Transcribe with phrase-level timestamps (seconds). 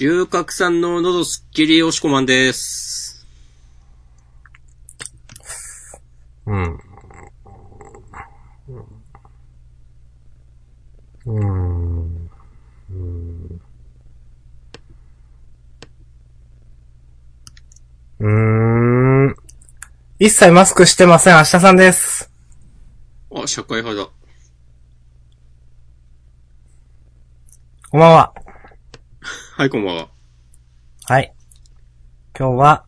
[0.00, 3.24] 龍角散の喉すっきりおしこまんです。
[6.46, 6.80] うん。
[11.26, 12.30] うん。
[12.90, 13.60] うん。
[18.18, 19.36] うーん。
[20.18, 22.32] 一切マスクしてません、明日さんです。
[23.32, 24.10] あ、社会派だ。
[27.90, 28.43] こんばんは。
[29.56, 30.08] はい、こんばんは。
[31.04, 31.32] はい。
[32.36, 32.86] 今日は、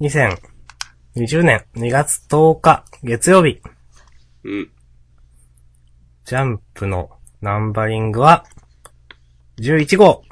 [0.00, 3.60] 2020年2月10日、月曜日。
[4.44, 4.70] うん。
[6.24, 7.10] ジャンプの
[7.42, 8.46] ナンバリングは、
[9.58, 10.22] 11号。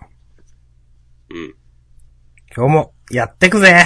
[1.29, 1.55] うん。
[2.57, 3.85] 今日もやってくぜ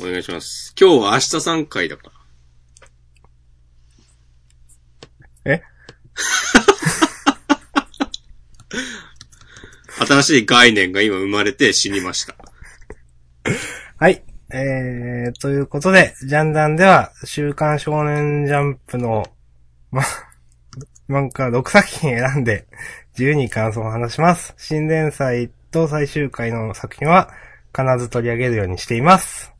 [0.00, 0.72] お願いします。
[0.80, 2.12] 今日は明日3回だか
[5.44, 5.52] ら。
[5.52, 5.62] え？
[10.06, 12.34] 新しい概念が今生まれて死にました。
[13.98, 14.24] はい。
[14.52, 19.24] えー、ということで、ジャンダンでは、週刊少年ジャンプの、
[19.90, 20.02] ま、
[21.08, 22.66] 漫画6作品選んで、
[23.12, 24.54] 自由に感想を話します。
[24.56, 27.30] 新連載と最終回の作品は、
[27.76, 29.52] 必ず取り上げるようにしています。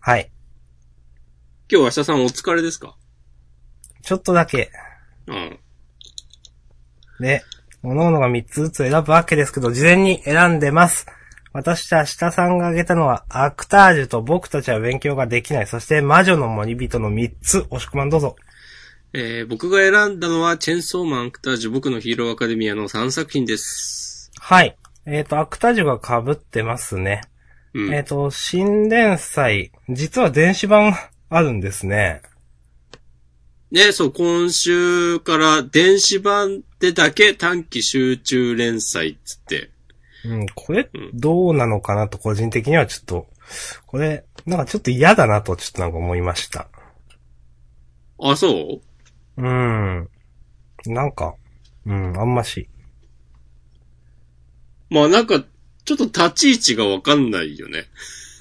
[0.00, 0.30] はい。
[1.70, 2.96] 今日明日さんお疲れですか？
[4.02, 4.70] ちょっとだけ、
[5.26, 5.58] うん。
[7.20, 7.42] で、
[7.82, 11.06] 各々が3つずつ選ぶわけですけど、事前に選んでます。
[11.52, 18.36] 私と明日さんが挙げたのは、アクタージュと僕たちは勉強ができない、そして魔女の森人の3つ、押し込まんどうぞ。
[19.12, 24.30] えー、僕が選んだのは、チェンソーマン、アクタージュ、僕のヒーローアカデミアの3作品です。
[24.38, 24.76] はい。
[25.04, 27.22] えっ、と、アクタージュが被ってますね。
[27.74, 27.94] うん。
[27.94, 30.94] えっ、と、新連載、実は電子版
[31.28, 32.22] あるんですね。
[33.72, 39.70] ね、そう、今週から電子版でだけ短期集中連載っつって。
[40.24, 43.28] うん、これうん、どうなのかなと個人的にはちょっと、
[43.86, 46.66] これ、なんかちょっと嫌だなとちょっとなんか思いました。
[48.18, 48.80] あ、そう？
[49.36, 50.08] うん。
[50.86, 51.36] なんか、
[51.86, 52.68] うん、あんまし。
[54.90, 55.44] まあなんか、
[55.84, 57.84] ちょっと立ち位置がわかんないよね。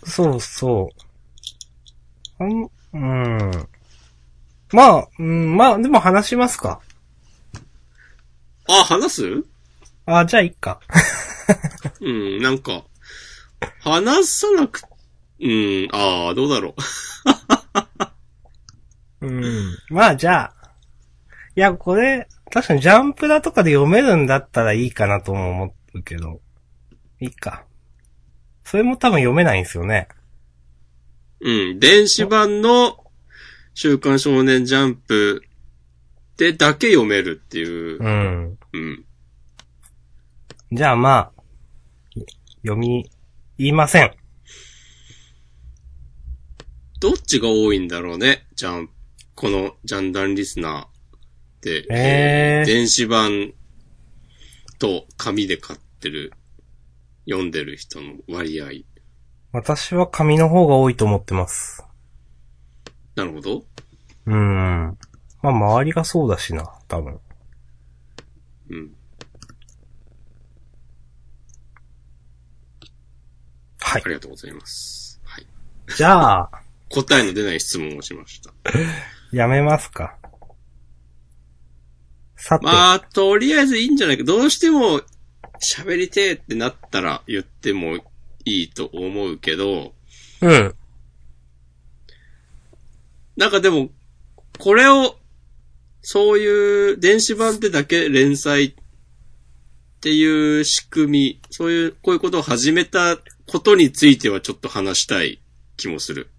[0.04, 0.90] そうそ
[2.40, 2.44] う。
[2.44, 3.68] あん、うん。
[4.72, 6.82] まあ、うん、まあ、でも話しますか。
[8.72, 9.44] あ、話す？
[10.06, 10.80] あ、じゃあいっか。
[12.00, 12.84] うん、なんか、
[13.82, 14.82] 話さなく、
[15.42, 16.76] うん、ああ、どうだろ
[19.22, 19.78] うん。
[19.90, 20.54] まあ、じゃあ。
[21.56, 26.42] いや、これ、確かにジャンプだとかで読めるんだったらいいかなとも思うけど。
[27.20, 27.66] いいか。
[28.64, 30.08] それも多分読めないんですよね。
[31.42, 31.50] う。
[31.50, 33.04] うん、電子版の
[33.74, 35.44] 週刊少年ジャンプ
[36.42, 38.04] でだけ読めるっていうう。
[38.04, 38.58] ん。
[38.74, 39.06] うん。
[40.72, 41.42] じゃあまあ、
[42.64, 43.12] 読み、
[43.60, 44.12] 言いません。
[47.00, 48.90] どっちが多いんだろうね、ジャン、
[49.36, 53.54] このジャンダンリスナーで、えー電子版
[54.80, 56.34] と紙で買ってる、
[57.30, 58.70] 読んでる人の割合。
[59.52, 61.86] 私は紙の方が多いと思ってます。
[63.14, 63.64] なるほど。
[64.26, 64.98] うん。
[65.42, 67.20] まあ、周りがそうだしな、多分。
[68.70, 68.92] うん。
[73.80, 74.08] はいあ。
[74.08, 75.20] りがとうございます。
[75.24, 75.48] はい。
[75.96, 76.52] じゃあ、
[76.90, 78.54] 答えの出ない質問をしました。
[79.32, 80.18] やめますか。
[82.36, 84.24] さて、まあ、とりあえずいいんじゃないか。
[84.24, 85.02] どうしても
[85.62, 87.98] 喋りてえってなったら言っても
[88.46, 89.94] いいと思うけど、
[90.42, 90.76] うん。
[93.38, 93.90] なんかでも、
[94.60, 95.18] これを、
[96.02, 98.74] そういう電子版でだけ連載っ
[100.02, 103.18] ていう仕組み、そういう、こういうことを始めた
[103.48, 105.42] ことについてはちょっと話したい
[105.78, 106.30] 気もする。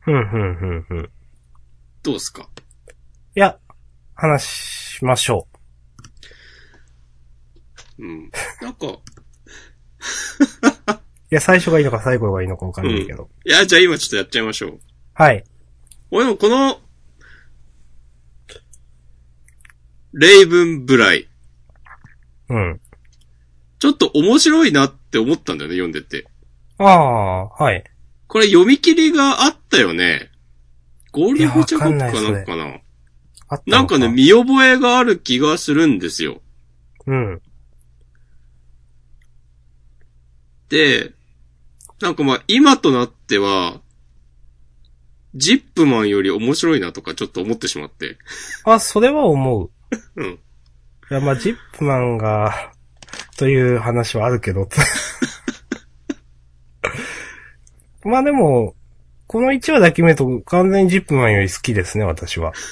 [0.00, 1.04] ふんふんふんふん。
[1.04, 1.08] い
[2.02, 2.48] どうですか？
[3.34, 3.58] や、
[4.14, 4.44] 話
[4.98, 5.48] しましょ
[7.98, 8.30] うん。
[8.62, 9.00] なんか、う。
[11.30, 13.28] いや、最初がいいのか最後がいいのかわかんないけど。
[13.44, 14.80] いや、じゃあ今ちょっとやっちゃいましょう。
[15.12, 15.44] はい。
[16.10, 16.80] 俺もこの、
[20.18, 21.28] レイブンブライ。
[22.48, 22.80] うん。
[23.78, 26.26] ちょっと面白いなって思ったんだよね、読んでて。
[26.78, 27.84] ああ、はい。
[28.26, 30.30] これ読み切りがあったよね。
[31.12, 32.80] ゴールデンフューチャーコップかなんかな？
[33.48, 36.40] あったのなんかね、見覚えがある気がするんですよ。
[37.06, 37.42] うん。
[40.70, 41.12] で、
[42.00, 43.80] なんかまあ、今となっては、
[45.34, 48.16] ジップマンより面白いなとかちょっと思ってしまって。
[48.64, 49.70] あ、それは思う。
[50.16, 50.26] うん。
[50.26, 50.38] い
[51.10, 52.72] や、まあ、ジップマンが、
[53.36, 54.68] という話はあるけど。
[58.04, 58.74] まあでも、
[59.26, 62.52] この1話だけ見ると完全にジップマンより好きですね、私は。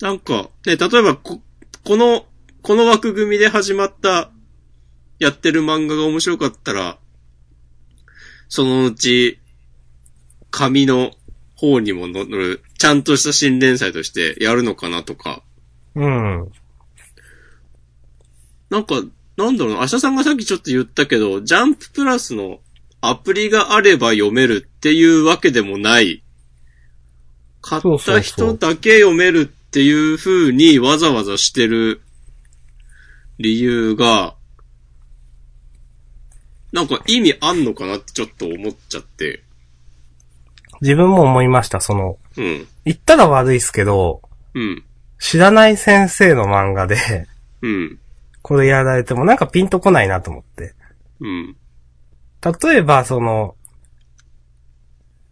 [0.00, 1.42] なんか、ね、例えばこ、
[1.84, 2.26] この、
[2.62, 4.30] この枠組みで始まった、
[5.18, 6.98] やってる漫画が面白かったら、
[8.48, 9.40] そのうち、
[10.50, 11.12] 紙の
[11.56, 15.42] 方にも載る、ちゃんとした新連載としてやるのかなとか、
[15.94, 16.52] うん。
[18.68, 19.02] なんか、
[19.38, 22.58] なんだろうな、明日さんがさっきちょっと言ったけど、ジャンププラスの
[23.00, 26.22] アプリがあれば読めるっていうわけでもない。
[27.62, 32.02] 買った人だけ読めるっていう風にわざわざしてる
[33.38, 34.34] 理由が、
[36.70, 39.42] なんか意味あんのかなってちょっと思っちゃって。
[40.82, 42.68] 自分も思いました、その、うん。
[42.84, 44.22] 言ったら悪いっすけど、
[44.54, 44.84] うん。
[45.18, 46.96] 知らない先生の漫画で、
[47.62, 47.98] うん。
[48.42, 50.74] これやられてもなんかピンとこないなと思って。
[51.20, 51.56] うん。
[52.62, 53.56] 例えば、その、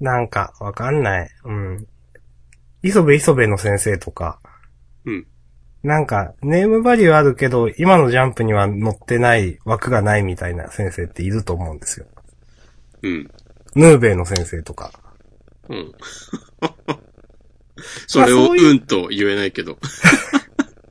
[0.00, 1.30] なんか、わかんない。
[1.44, 1.86] うん。
[2.82, 4.40] 磯部磯部の先生とか、
[5.04, 5.26] うん。
[5.82, 12.06] なんか、ネームバリューあるけど、今のジャンプには載ってない枠がないみたいな先生っていると思うんですよ。
[13.02, 13.30] うん。
[13.74, 14.92] ヌーベイの先生とか。
[15.68, 15.92] うん。
[18.06, 19.78] それをそうんと言えないけど。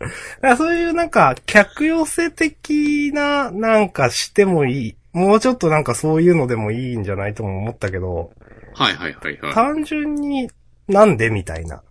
[0.02, 0.12] だか
[0.42, 4.96] らそういうなんか、客寄せ的な、なんかしてもいい。
[5.14, 8.32] もうちょっとなんかそういうのでもいいんじゃないとも思ったけど、
[8.74, 9.54] はいはいはいはい。
[9.54, 10.50] 単純に
[10.88, 11.84] なんでみたいな。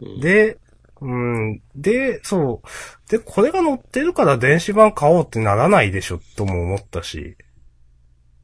[0.00, 0.58] うんで、
[1.00, 1.60] うん。
[1.74, 3.10] で、そう。
[3.10, 7.36] で、これが載ってるから電子版買おうってならないでしょ、とも思ったし。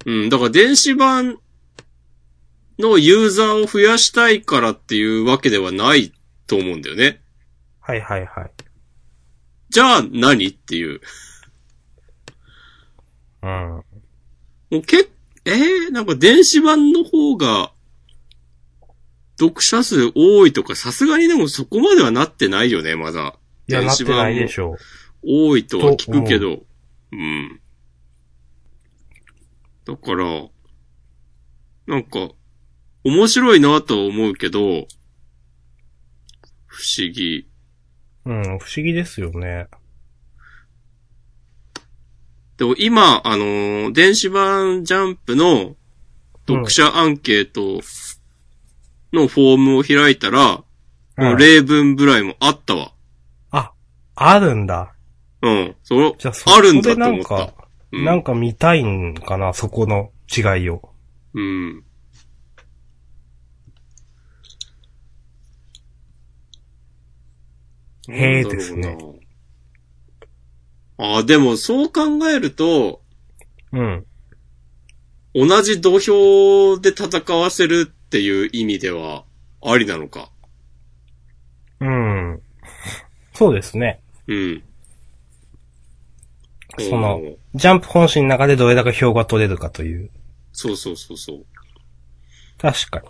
[0.07, 1.39] うん、だから電子版
[2.79, 6.13] のユーザーを増やしたいからっていうわけではない
[6.47, 7.21] と思うんだよね。
[7.81, 8.51] はいはいはい。
[9.71, 11.01] じゃあ何っていう。
[13.43, 13.51] うん。
[13.51, 13.85] も
[14.71, 15.09] うけ
[15.45, 17.73] えー、なんか電子版の方が
[19.39, 23.37] 読者数多いとかさすがにでもそこまではなってないよね、まだ。
[23.69, 24.49] いや、なってないでょ。
[24.49, 24.79] しょう。
[25.23, 26.63] 多いとは聞くけど。
[27.13, 27.61] うん。
[29.85, 30.49] だから、
[31.87, 32.31] なんか、
[33.05, 34.87] 面白いなとは思うけど、
[36.67, 37.49] 不思議。
[38.25, 39.69] うん、不思議ですよね。
[42.57, 45.77] でも今、あのー電子版ジャンプの
[46.47, 47.81] 読者アンケート
[49.13, 50.65] のフォームを開いたら、
[51.17, 52.93] もう例文ぐらいもあったわ。
[53.51, 53.73] あ、
[54.15, 54.93] あるんだ。
[55.43, 55.77] うん。
[55.83, 57.35] それ、じゃあ、そあるんだと思った。
[57.37, 57.55] なんか、
[57.93, 58.05] うん。
[58.05, 60.91] なんか見たいんかな、そこの違いを。
[61.35, 61.85] うん。
[68.09, 68.97] へーですね。
[70.97, 73.03] ああ、でもそう考えると、
[73.73, 74.05] うん。
[75.35, 79.25] 同じ土俵で戦わせるっていう意味では、
[79.63, 80.31] ありなのか。
[81.81, 82.43] うん。
[83.35, 84.01] そうですね。
[84.27, 84.63] うん。
[86.79, 87.21] その
[87.55, 90.11] ジャンプ本誌の中でどれだけ票が取れるかという。
[90.53, 91.45] そうそうそうそう。
[92.57, 93.03] 確か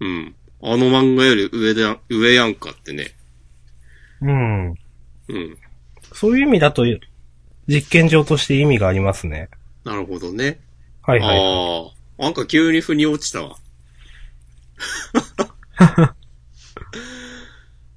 [0.00, 0.06] に。
[0.06, 0.34] うん。
[0.62, 3.12] あの漫画より上で、上やんかってね。
[4.22, 4.68] うん。
[4.70, 4.76] うん。
[6.12, 6.84] そういう意味だと、
[7.66, 9.48] 実験上として意味がありますね。
[9.84, 10.60] なるほどね。
[11.02, 11.38] はいはい。
[11.38, 12.22] ああ。
[12.22, 13.56] なんか急に腑に落ちたわ。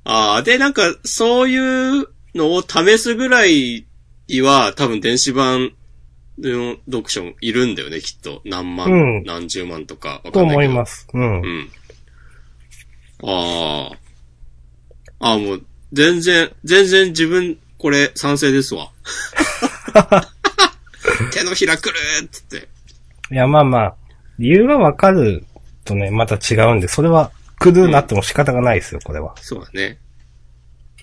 [0.05, 3.85] ああ、で、なんか、そういうのを試すぐらい
[4.41, 5.73] は、多分電子版
[6.39, 8.41] の読書もいるんだよね、きっと。
[8.45, 10.69] 何万、うん何十万とかわとかんないけど。
[10.69, 11.07] 思います。
[11.13, 11.41] うん。
[11.41, 11.69] うん。
[13.23, 13.97] ああ。
[15.19, 18.91] ああ、もう、全然、全然自分、これ、賛成ですわ。
[21.31, 22.67] 手のひらくるーっつって。
[23.31, 23.95] いや、まあまあ、
[24.39, 25.45] 理由がわかる
[25.85, 29.35] とね、また違うんで、それは、クルーなっても仕方がないですよ、これは。
[29.39, 29.99] そうだね。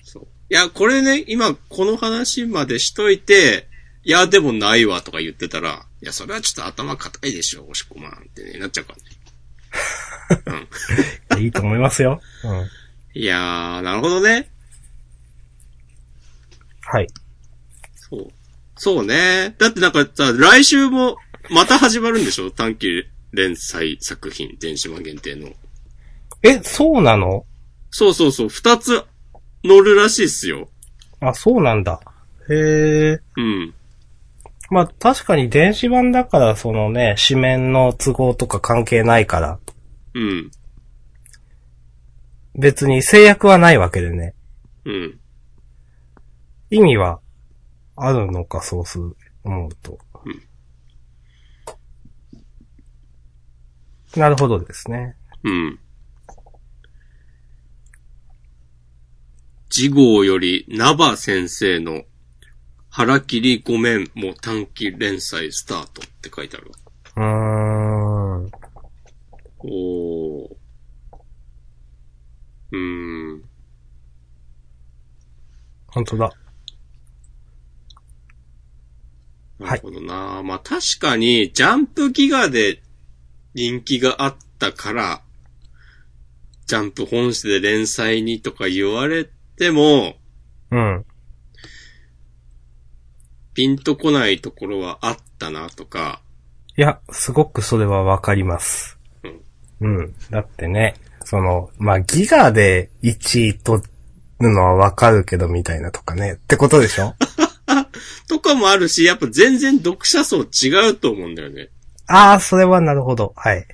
[0.03, 0.23] そう。
[0.49, 3.69] いや、これね、今、この話までしといて、
[4.03, 8.93] いや、でもないわとか言ってたら、いや、それはちょっと頭固いでしょ、おしこまんってね、なっちゃうか
[10.49, 10.67] らね。
[11.41, 12.21] いいと思いますよ。
[12.43, 12.69] うん。
[13.13, 14.49] いやー、なるほどね。
[16.91, 17.07] はい。
[17.95, 18.27] そう。
[18.75, 19.55] そうね。
[19.57, 21.15] だってなんかさ、来週も、
[21.49, 22.51] また始まるんでしょ？
[22.51, 25.49] 短期連載作品、電子版限定の。
[26.43, 27.45] え、そうなの？
[27.91, 29.03] そうそうそう、二つ
[29.63, 30.69] 乗るらしいっすよ。
[31.21, 32.01] あ、そうなんだ。
[32.49, 33.19] へえ。
[33.37, 33.73] うん。
[34.69, 39.59] まあ確かに電子版だからそのね、紙面の都合とか関係ないから、
[40.13, 40.51] うん。
[42.55, 44.33] 別に制約はないわけでね。
[44.85, 45.19] うん。
[46.71, 47.19] 意味は
[47.95, 49.99] あるのか、そうする、思うと。
[54.15, 55.15] なるほどですね。
[55.43, 55.79] うん。
[59.69, 62.03] 次号より、ナバ先生の
[62.89, 66.81] 腹切りごめんも短期連載スタートって書いてあるわ。
[67.15, 68.51] うーん。
[69.59, 70.55] おー。
[72.71, 73.43] うーん。
[75.87, 76.33] 本当だ。
[79.61, 80.15] なるほどな、
[80.51, 82.81] まあ確かに、ジャンプギガで
[83.53, 85.21] 人気があったから、
[86.65, 90.15] ジャンプ本誌で連載にとか言われても、
[90.69, 91.05] うん。
[93.53, 96.21] ピンとこないところはあったなとか、
[96.75, 98.97] いや、すごくそれはわかります。
[99.79, 99.99] うん。
[99.99, 100.15] うん。
[100.31, 103.81] だってね、その、まあ、ギガで1位取
[104.41, 106.33] るのはわかるけどみたいなとかね。
[106.33, 107.15] ってことでしょ？
[108.27, 111.69] とかもあるし、やっぱ全然読者層違うと思うんだよね。
[112.07, 113.33] ああ、それはなるほど。
[113.35, 113.65] はい。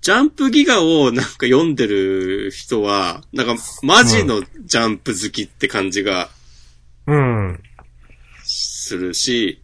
[0.00, 6.28] ジャンプギガをなんか読んでる人は、なんかマジのジャンプ好きって感じが
[7.06, 7.62] うん。
[8.42, 9.62] するし、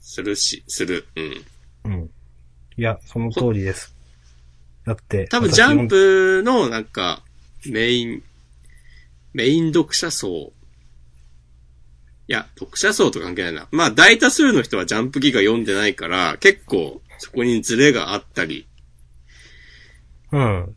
[0.00, 1.06] するし、する。
[1.16, 1.44] うん。
[1.84, 2.10] うん。
[2.76, 3.94] いや、その通りです。
[4.84, 7.22] だって、多分ジャンプのなんか
[7.66, 8.22] メイン、
[9.32, 10.52] メイン読者層。
[12.26, 13.68] いや、読者層と関係ないな。
[13.70, 18.66] まあ大多数の人はジャンプギガ読んでないから、結構そこにズレがあったり
[20.32, 20.76] うん。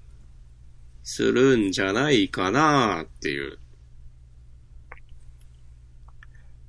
[1.04, 3.58] するんじゃないかなっていう。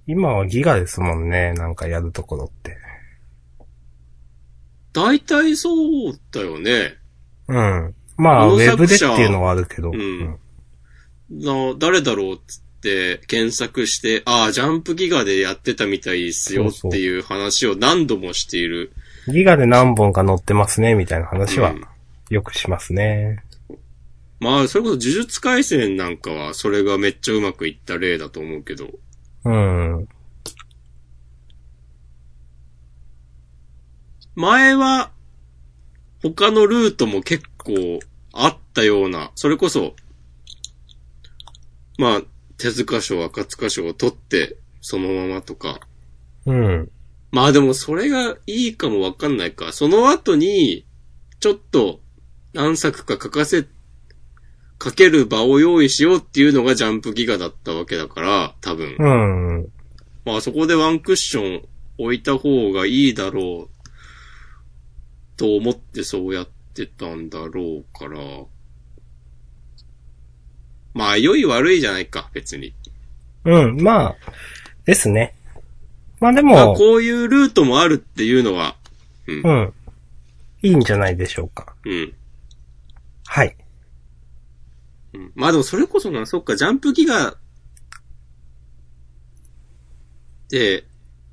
[0.07, 1.53] 今はギガですもんね。
[1.53, 2.79] なんかやるところって。
[4.93, 6.95] 大体そうだよね。
[7.49, 7.95] うん。
[8.17, 9.91] まあ、ウェブでっていうのはあるけど。
[9.91, 10.39] うん
[11.31, 18.93] な誰だろうっつって検索して、ああ、ジャンプギガでやってたみたいっすよっていう話を何度もしている。
[19.27, 21.85] ギガで何本か載ってますね、みたいな話はうん
[22.31, 23.43] よくしますね。
[24.41, 28.89] まあ、それこそ呪術回戦なんかは、それがめっちゃうまくいった例だと思うけど。
[29.45, 30.09] うん。
[34.35, 35.11] 前は、
[36.23, 38.01] 他のルートも結構
[38.33, 39.95] あったような、それこそ、
[41.99, 42.23] まあ、
[42.59, 45.81] 手塚賞、赤塚賞を取って、そのままとか。
[46.45, 46.91] うん。
[47.31, 49.73] まあでもそれがいいかもわかんないか。
[49.73, 50.87] その後に、
[51.41, 52.01] ちょっと
[52.53, 53.67] 何作か書かせ、
[54.83, 58.97] 書ける場を用意しようっていうのがジャンプギガだったわけだから、多分。
[58.99, 59.09] う
[59.63, 59.69] ん。
[60.25, 68.21] まあそこでワンクッション置いた方がいいだろう、と思ってそうやってたんだろうから。
[70.95, 72.75] まあ良い悪いじゃないか、別に。
[73.45, 73.83] うん。
[73.83, 74.17] まあ、
[74.85, 75.35] ですね。
[76.21, 78.77] まあでまあも、こういうルートもあるっていうのは、
[79.27, 79.53] うんう。
[79.67, 79.75] ん。
[80.63, 81.75] いいんじゃないでしょうか。
[81.85, 82.15] うん。
[83.27, 83.57] はい。
[85.15, 87.37] うんまあでもそれこそな、そっか、ジャンプギガ
[90.51, 90.85] で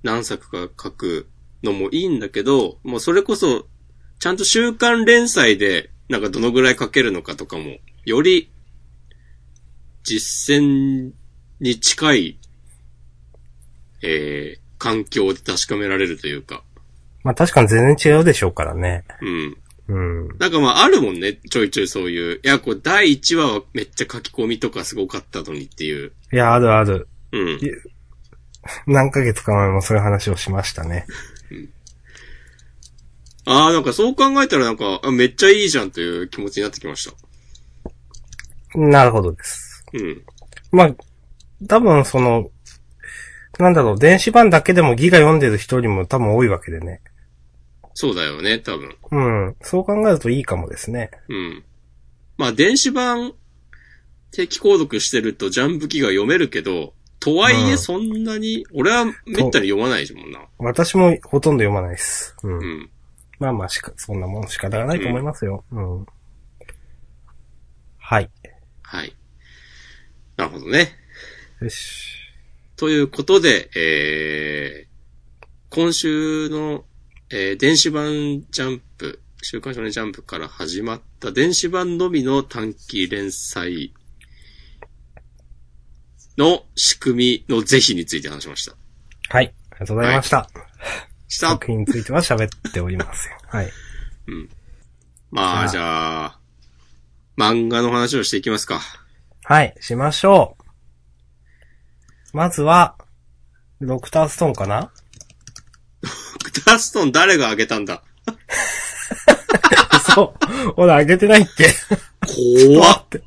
[0.03, 1.29] 何作か書く
[1.63, 3.65] のもいいんだけど、もうそれこそ、
[4.19, 8.49] ちゃんと週刊連載で、なんかどのぐらい書けるのかとかも、より、
[10.05, 11.11] 実践
[11.59, 12.37] に近い、
[14.03, 16.63] えー、環境で確かめられるというか、
[17.23, 19.03] まあ確かに全然違うでしょうからね。
[19.19, 19.57] うん。
[19.87, 20.37] うん。
[20.37, 22.39] なんかまああるもんね、ちょいちょいそういう。
[22.43, 26.11] いや、こう第1話はめっちゃ書き込みとかすごかったのにっていう。
[26.31, 27.07] いや、あるある。
[27.31, 27.59] うん。
[28.85, 31.07] 何ヶ月か前もそういう話をしましたね。
[33.47, 38.77] ああ、なんかそう考えたらなんか、あめっちゃいいじゃんという気持ちになってきました。
[38.77, 39.64] なるほどです。
[39.97, 40.25] うん。
[40.71, 40.95] まあ、
[41.67, 42.49] 多分その、
[43.59, 47.01] なんだろう、電子版だけでもギガ読んでる人よりも多分多いわけでね。
[47.93, 48.95] そうだよね、多分。
[49.11, 49.19] う
[49.51, 49.55] ん。
[49.61, 51.11] そう考えるといいかもですね。
[51.29, 51.63] うん。
[52.37, 53.33] まあ電子版
[54.31, 59.15] 定期購読してるとジャンプ機が読めるけど、とはいうんえそんなに、俺はめっ
[59.49, 60.41] たに読まないもんな。
[60.57, 62.35] 私もほとんど読まないです。
[62.43, 62.57] うん。
[62.57, 62.89] うん。
[63.39, 65.63] まあまあしか、そんなもん仕方がないと思いますよ。
[65.71, 66.05] うん。
[67.97, 68.29] はい。
[68.83, 69.15] はい。
[70.37, 70.91] なるほどね。
[71.61, 72.15] よし。
[72.75, 76.83] ということで、えー、今週の、
[77.29, 83.93] えー電子版ジャンプ、週刊少年ジャンプから始まった電子版のみの短期連載
[86.37, 88.75] の仕組みの是非について話しました。
[89.29, 89.53] はい。
[89.71, 90.49] ありがとうございました。
[91.27, 93.37] した作品については喋っておりますよ。
[93.47, 93.71] はい。
[95.31, 96.39] まあ、じじゃあ、
[97.37, 98.81] 漫画の話をしていきますか。
[99.47, 99.75] はい。
[99.79, 100.57] しましょ
[102.33, 102.37] う。
[102.37, 102.95] まずは、
[103.79, 104.91] ドクターストーンかな？
[106.01, 106.09] ド
[106.51, 108.01] クターストーン誰があげたんだ？
[110.15, 110.45] そう。
[110.77, 111.67] 俺あげてないっけ
[112.73, 113.03] 怖っ。
[113.05, 113.21] って。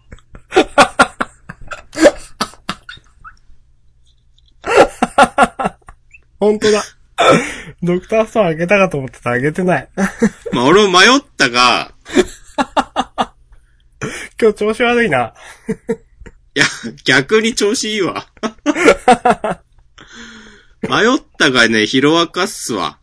[6.41, 6.83] 本当だ。
[7.83, 9.89] ドクターストーンあげたかと思ってたらあげてない。
[10.53, 11.93] まあ俺も迷ったが、
[14.41, 15.35] 今日調子悪いな。
[16.59, 16.67] いや、
[17.05, 18.27] 逆に調子いいわ。
[20.83, 22.99] 迷ったがね、ヒロアカっすわ。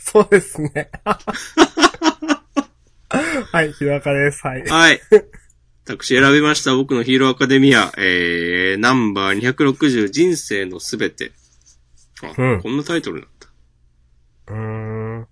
[0.00, 0.90] そうですね。
[3.52, 4.44] はい、ひろあかです。
[4.44, 4.64] はい。
[4.64, 5.00] はい。
[5.84, 11.30] 私選びました僕のヒーローアカデミア、えー、ナンバー260人生のすべて。
[12.20, 13.46] あ、うんこんなタイトルなんだ。
[14.48, 15.28] うーん。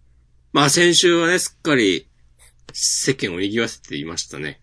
[0.52, 2.06] まあ先週はね、すっかり
[2.72, 4.60] 世間を賑わせていましたね。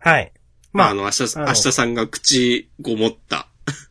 [0.00, 0.34] はい。
[0.72, 3.48] まあ、まあ、あの、明日、明日さんが口ごもった。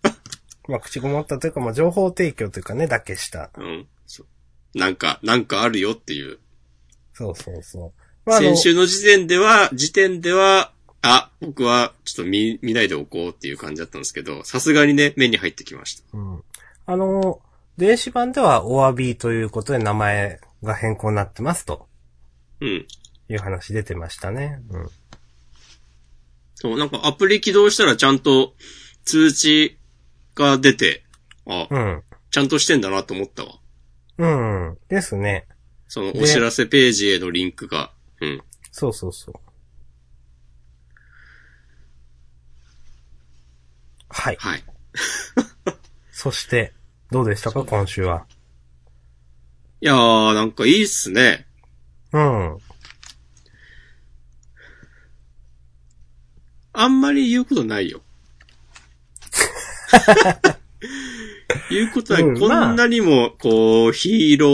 [0.68, 3.52] まあ、口ごもったというか、まあ、情報提供というかね、だけした。
[3.58, 3.88] うん。
[4.08, 6.40] そうなんか、なんかあるよっていう。
[7.14, 7.94] そうそうそ
[8.26, 8.30] う。
[8.30, 10.72] まあ、先週の時点では、時点では、
[11.02, 16.04] あ、僕はちょっと見、見ないでおこうっていう感じだったんですけど、さすがにね、目に入ってきました。
[16.14, 16.44] うん。
[16.86, 17.42] あの、
[17.78, 21.88] 電子版ではお詫びということで名前が変更になってますと
[22.60, 22.86] うん。
[23.30, 24.60] いう話出てましたね。
[24.70, 24.90] うん。
[26.62, 28.54] そう、なんかアプリ起動したらちゃんと
[29.06, 29.78] 通知
[30.36, 31.04] が出て、
[31.46, 32.04] あ、うん。
[32.32, 33.60] ちゃんとしてんだなと思ったわ。
[34.18, 34.28] う
[34.74, 34.78] ん。
[34.90, 35.48] ですね。
[35.88, 37.92] そのお知らせページへのリンクが。
[38.20, 38.42] うん。
[38.72, 39.36] そうそうそう。
[44.10, 44.38] はい。
[44.40, 44.64] はい。
[46.12, 46.74] そして、
[47.10, 48.26] どうでしたか、今週は？
[49.80, 51.48] いやー、なんかいいっすね。
[52.12, 52.58] うん。
[56.82, 58.02] あんまり言うことないよ。
[61.70, 64.48] 言うことは、うんこんなにも、こう、ヒーロ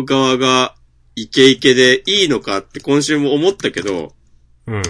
[0.00, 0.76] ー側が
[1.16, 4.14] イケイケでいいのかって今週も思ったけど、
[4.66, 4.82] うん。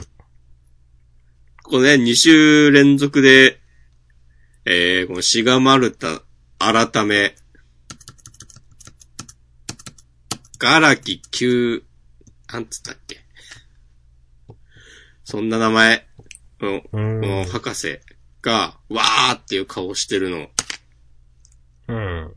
[1.63, 3.61] このね、2週連続で、
[4.65, 6.23] えー、このシガマルタ、
[6.59, 7.37] 改め、
[10.59, 11.85] ガラキ9、
[12.53, 13.21] なんつったっけ？
[15.23, 16.10] そんな名前
[16.61, 17.45] の、この。
[17.45, 18.01] 博士
[18.43, 20.49] が、わーっていう顔してるの。
[21.89, 22.35] うん。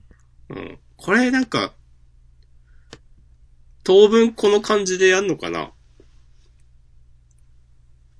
[0.49, 0.79] うん。
[0.97, 1.45] これなん。
[1.45, 1.73] か、
[3.83, 5.27] 当分この感じでやん。
[5.27, 5.71] のかな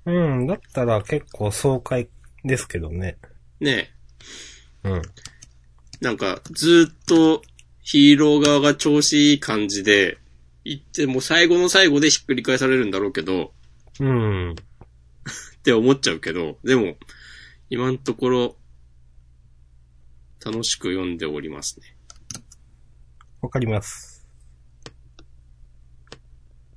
[0.06, 0.46] うん。
[0.46, 2.08] だったら結構爽快
[2.44, 3.16] ですけどね。
[3.60, 3.90] ね
[4.84, 4.88] え。
[4.88, 5.02] うん。
[6.00, 6.16] なん。
[6.16, 7.42] か、ずっと
[7.80, 10.18] ヒーロー側が調子いい感じで、
[10.64, 12.90] 言っても最後の最後でひっくり返されるん。
[12.90, 13.52] だろうけど、
[14.00, 14.56] うん。
[15.64, 16.96] って思っちゃうけど、でも、
[17.70, 18.56] 今のところ、
[20.44, 21.96] 楽しく読んでおりますね。
[23.40, 24.26] わかります。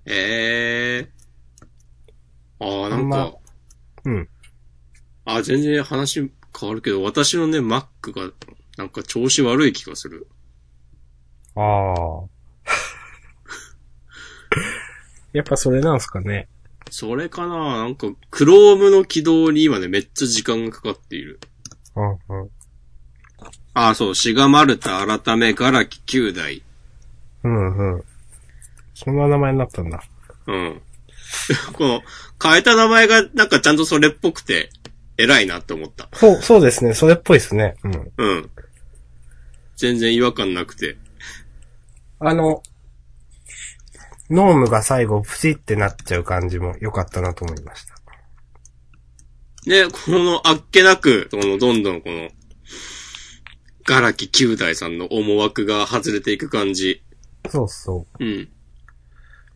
[0.06, 2.84] ええー。
[2.84, 3.38] ああ、なんまか、
[4.06, 4.30] うん。
[5.26, 8.32] あ、全然話変わるけど、私のね、Mac が、
[8.78, 10.30] なんか調子悪い気がする。
[11.56, 12.24] ああ。
[15.34, 16.48] やっぱそれなんすかね。
[16.90, 21.40] それかななんか、Chrome の起動に今ね、めっちゃ時間がかかっている。
[21.96, 22.50] うんうん。
[23.74, 26.64] あ、そう、シガマルタ改めガラキ9台。
[27.44, 28.04] うんうん。
[28.94, 30.04] そんな名前になったんだ。
[30.48, 30.82] うん。
[31.74, 32.02] この、
[32.42, 34.70] 変えた名前がなんかちゃんとそれっぽくて、
[35.18, 36.10] 偉いなって思った。
[36.14, 36.94] そう、そうですね。
[36.94, 37.76] それっぽいですね。
[37.84, 38.12] うん。
[38.18, 38.50] うん。
[39.76, 40.98] 全然違和感なくて。
[42.20, 42.64] あの、
[44.30, 47.96] ノームが最後プチってなっちゃう感じも良かったなと思いました。
[49.66, 52.30] で、このあっけなく、このどんどんこの、
[53.86, 57.04] ガラキ9台さんの思惑が外れていく感じ。
[57.50, 58.28] そうそうん。
[58.28, 58.50] う。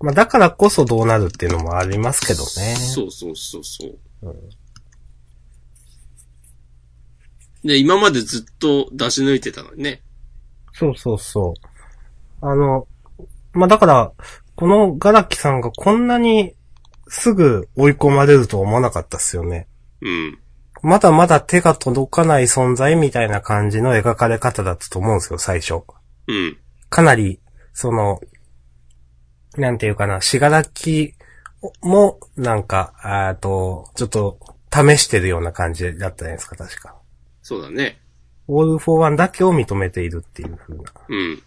[0.05, 2.75] まあだからこそどうなるっていうのもありますけどね。
[2.75, 3.99] そうそうそうそう。
[4.23, 4.35] うん
[7.63, 10.01] で、今までずっと出し抜いてたのにね。
[10.73, 11.53] そうそうそ
[12.41, 12.45] う。
[12.45, 12.87] あの、
[13.53, 14.11] まあだから、
[14.55, 16.55] このガラキさんがこんなに
[17.07, 19.67] すぐ追い込まれるとは思わなかったっすよね。
[20.01, 20.39] うん。
[20.81, 25.83] まだまだ手が届かない存在みたいな感じの描かれ方だったと思うんですよ、最初。
[26.27, 26.57] うん。
[26.89, 27.39] かなり、
[27.73, 28.19] その、
[29.57, 31.13] なんていうかな、しがらき
[31.81, 34.39] も、なんか、あと、ちょっと、
[34.73, 36.95] 試してるような感じだったじゃないですか、確か。
[37.41, 37.99] そうだね。
[38.47, 40.83] オールフォーワンだけを認めているっていう風な。
[41.09, 41.43] うん。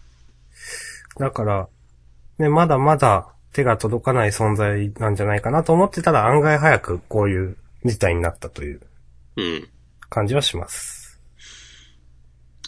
[1.17, 1.67] だから、
[2.37, 8.81] ね、まだまだ手が届かない存在なんじゃないかなと思ってたら案外早くこういう事態になったという
[9.37, 9.69] うん。
[10.09, 11.19] 感じはします。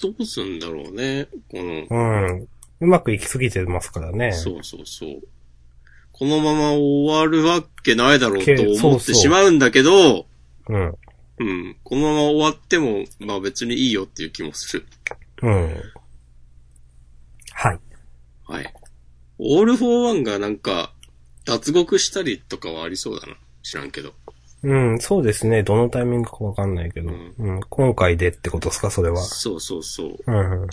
[0.02, 1.28] どうすんだろうね。
[1.50, 2.48] この、うん。
[2.80, 4.32] うまくいきすぎてますからね。
[4.34, 5.22] そうそうそう。
[6.12, 10.26] このまま終わるわけないだろうと思っけそうそうてしまうんだけど、
[10.70, 10.98] うん。
[11.40, 11.78] うん。
[11.84, 14.86] このまま終わっても、まあ別にいいよっていう気もする。
[15.44, 15.82] うん。
[17.54, 17.80] はい。
[18.46, 18.74] はい。
[19.40, 20.94] オールフォーワンがなんか、
[21.46, 23.36] 脱獄したりとかはありそうだな。
[23.64, 24.14] 知らんけど。
[24.64, 25.64] うん、そうですね。
[25.64, 27.10] どのタイミングかわかんないけど。
[27.10, 27.60] うんうん。
[27.70, 29.22] 今回でってことですか、それは。
[29.22, 30.18] そうそうそう。
[30.26, 30.68] うん。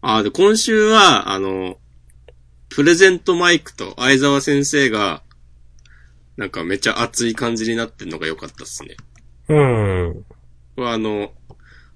[0.00, 1.78] あ、で、今週は、あの、
[2.68, 5.22] プレゼントマイクと相沢先生が、
[6.36, 8.96] なんかめっちゃ熱い感じになってんのが良かったっすね。
[9.48, 10.24] うん。
[10.76, 11.32] はあの、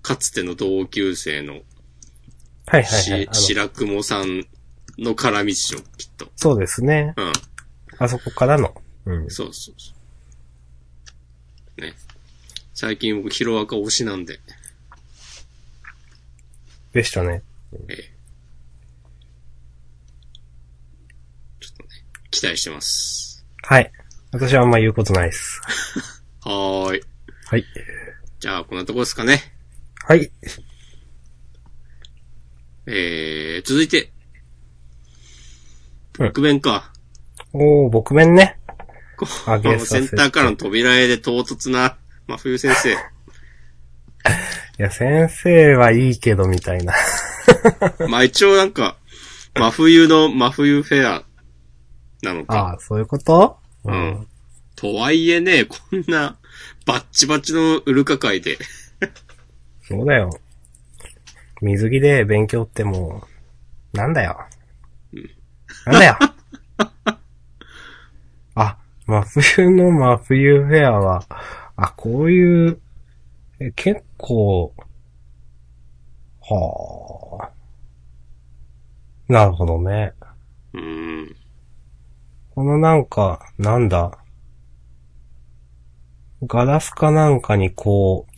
[0.02, 1.60] かつての同級生の
[2.70, 3.46] はいはいはいし。
[3.54, 4.46] 白雲さん
[4.98, 6.28] の絡みでしょ、きっと。
[6.36, 7.14] そうですね。
[7.16, 7.32] うん。
[7.98, 8.74] あそこからの。
[9.06, 9.30] うん。
[9.30, 9.92] そうそうそ
[11.78, 11.80] う。
[11.80, 11.94] ね。
[12.74, 14.38] 最近僕、ヒロアカ推しなんで、
[16.92, 17.42] でしたね。
[17.88, 18.14] ええ
[21.60, 21.88] ちょっとね、
[22.30, 23.44] 期待してます。
[23.62, 23.92] はい。
[24.32, 25.60] 私はあんま言うことないです。
[26.44, 27.02] はーい。
[27.46, 27.64] はい。
[28.40, 29.54] じゃあ、こんなとこですかね。
[30.04, 30.30] はい。
[32.90, 34.04] えー、続いて。
[36.18, 36.90] うん僕弁か。
[37.52, 38.58] おー、僕弁ね。
[39.16, 41.96] こあゲストセンターからの扉絵で唐突な、
[42.26, 42.92] 真冬先生。
[42.92, 42.94] い
[44.78, 46.92] や、先生はいいけど、みたいな。
[48.08, 48.96] まあ一応なんか、
[49.54, 51.24] 真冬の真冬フェア
[52.22, 52.76] なのあか。
[52.76, 53.58] あ、そういうこと？
[53.84, 54.26] うん。
[54.74, 56.36] とはいえね、こんな
[56.84, 58.58] バッチバチのウルカ会で。
[59.86, 60.30] そうだよ。
[61.60, 63.22] 水着で勉強っても
[63.94, 64.38] う、なんだよ。
[65.86, 66.18] なんだよ。
[68.54, 71.24] あ、真冬の真冬フェアは、
[71.76, 72.80] あ、こういう、
[73.60, 74.72] え結構、
[76.40, 77.50] はあ。
[79.28, 80.14] なるほどね。
[80.72, 81.36] うーん。
[82.54, 84.18] このなんか、なんだ。
[86.42, 88.37] ガラスかなんかにこう、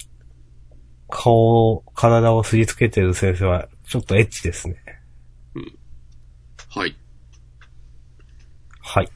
[1.11, 4.77] 顔を、体をすりつけてる先生は、ちょっとエッチですね。
[6.73, 6.97] はい。
[8.81, 9.09] はい。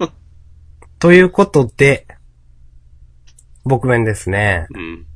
[0.98, 2.06] ということで、
[3.64, 4.66] 僕弁ですね。
[4.74, 5.06] うん。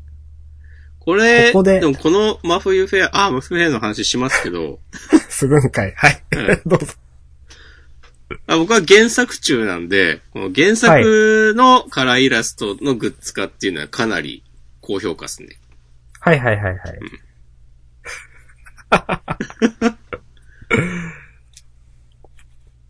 [0.99, 4.79] これ、ここでもこの真冬フェア、あ、真冬フェアの話しますけど、
[5.31, 5.95] すぐんかい。
[5.97, 6.23] はい。
[6.33, 6.95] うん どうぞ。
[8.47, 14.45] あ僕は原作中なんで、この原作のカラーイラストのグッズ化っていうのはかなり
[14.81, 15.59] 高評価ですね。
[16.21, 16.99] はいはいはいはい。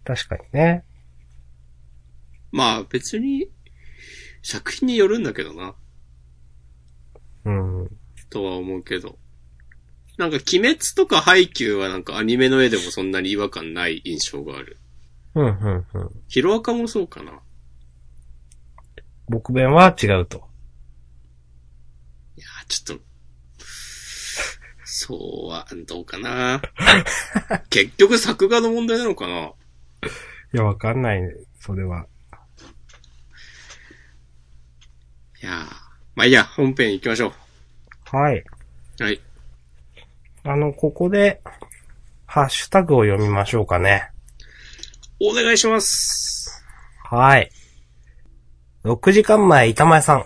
[0.04, 0.84] 確かにね。
[2.52, 3.48] まあ別に、
[4.42, 5.74] 作品によるんだけどな、
[7.44, 7.88] うん。
[8.30, 9.18] とは思うけど。
[10.18, 14.78] なんか鬼滅とかハイキューはなんかアニメの絵でもそんなに違和感ない印象がある。
[15.34, 16.10] うん、うん、うん。
[16.28, 17.40] ヒロアカもそうかな。
[19.28, 20.49] 僕弁は違うと。
[22.70, 23.04] ちょっと、
[24.84, 26.62] そうは、どうかな。
[27.68, 29.52] 結局作画の問題なのかな
[30.52, 31.34] いや、わかんないね。
[31.60, 32.06] それは。
[35.42, 35.54] いやー、
[36.14, 37.32] まあいいや、本編行きましょ
[38.04, 38.38] はい。
[38.38, 39.02] う。
[39.02, 39.20] はい。
[40.44, 41.42] あの、ここで、
[42.26, 44.10] ハッシュタグを読みましょうかね。
[45.18, 46.64] お願いします。
[47.02, 47.50] はい。
[48.84, 50.24] 6時間前、板前さん。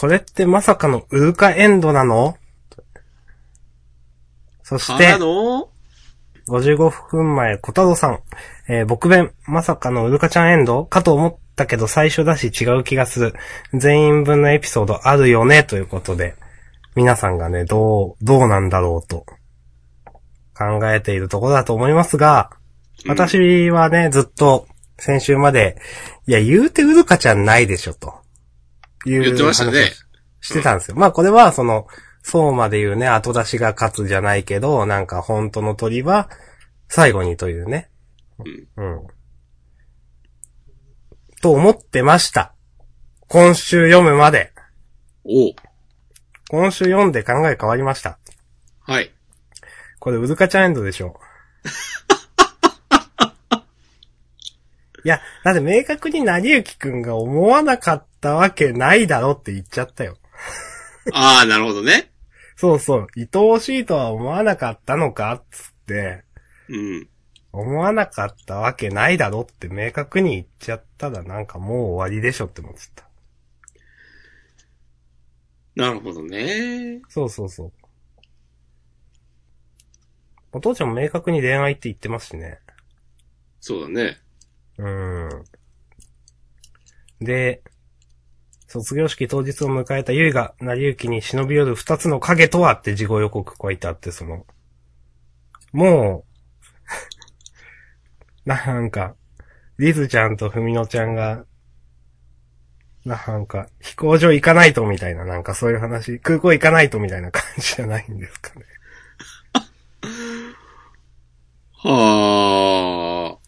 [0.00, 2.38] これってまさかのウルカエンドなの？
[4.62, 5.68] そしてから、の、
[6.48, 8.20] 55分前、小太郎さん。
[8.66, 10.86] えー、僕弁、まさかのウルカちゃんエンド？
[10.86, 13.34] かと思ったけど最初だし違う気がする。
[13.74, 16.34] 全員分のエピソードあるよね、ということで。
[16.94, 19.26] 皆さんがね、どう、どうなんだろうと。
[20.54, 22.50] 考えているところだと思いますが、
[23.06, 24.66] 私はね、ずっと、
[24.98, 25.76] 先週まで、
[26.26, 28.14] いや、言うてウルカちゃんないでしょ、と。
[29.06, 29.92] いう言ってましたね
[30.40, 30.96] してたんですよ。
[30.96, 31.86] まあ、これは、その、
[32.22, 36.28] そうまで言うね、後出しが勝つじゃないけど、なんか本当の鳥は、
[36.88, 37.90] 最後にというね。
[38.76, 38.84] うん。
[38.84, 39.06] うん。
[41.40, 42.54] と思ってました。
[43.28, 44.52] 今週読むまで。
[45.24, 45.54] おう
[46.48, 48.18] 今週読んで考え変わりました。
[48.80, 49.12] はい。
[50.00, 51.20] これ、ウルカチャンエンドでしょ。
[55.04, 60.16] いや、だって明確に成幸くんが思わなかったわけないだろって言っちゃったよ。
[61.12, 62.12] あー、なるほどね。
[62.56, 66.24] そうそう、愛おしいとは思わなかったのかっつって、
[66.68, 67.08] うん。
[67.52, 73.08] 思わなかったわけないだろって明確に言っちゃったらなんかもう終わりでしょって思ってた。
[75.74, 77.00] なるほどね。
[77.08, 77.72] そうそうそう。
[80.52, 82.58] お父ちゃんも明確に恋愛って言ってますしね。
[83.60, 84.18] そうだね。
[84.78, 85.44] うーん。
[87.20, 87.62] で、
[88.70, 94.46] 卒業式当日を迎えたゆいが、成り行きに忍び寄る二つの影とはって事後予告書いてあって、その、
[95.72, 96.24] も
[98.46, 99.16] う、 なんか、
[99.76, 101.44] リズちゃんとふみのちゃんが、
[103.04, 108.66] なんか、飛行場行かないとみたいな、なんかそういう話、空港行かないとみたいな感じじゃないんですかね。
[111.74, 113.38] はあ。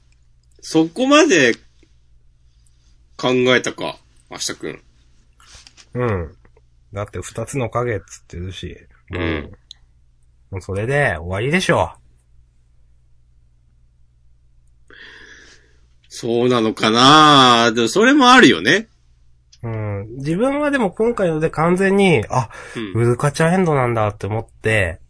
[0.62, 1.54] そこまで
[3.16, 4.82] 考えたか、明日くん。
[5.94, 6.36] うん。
[6.92, 8.76] だって二つの影っつってるし。
[9.10, 9.52] うん。
[10.50, 11.92] もうそれで終わりでしょ
[16.08, 18.88] そうなのかなでもそれもあるよね。
[19.62, 19.68] う。
[19.68, 20.16] うん。
[20.18, 23.02] 自分はでも今回ので完全に、あ、うん。
[23.02, 25.00] ウルカチャエンドなんだって思って、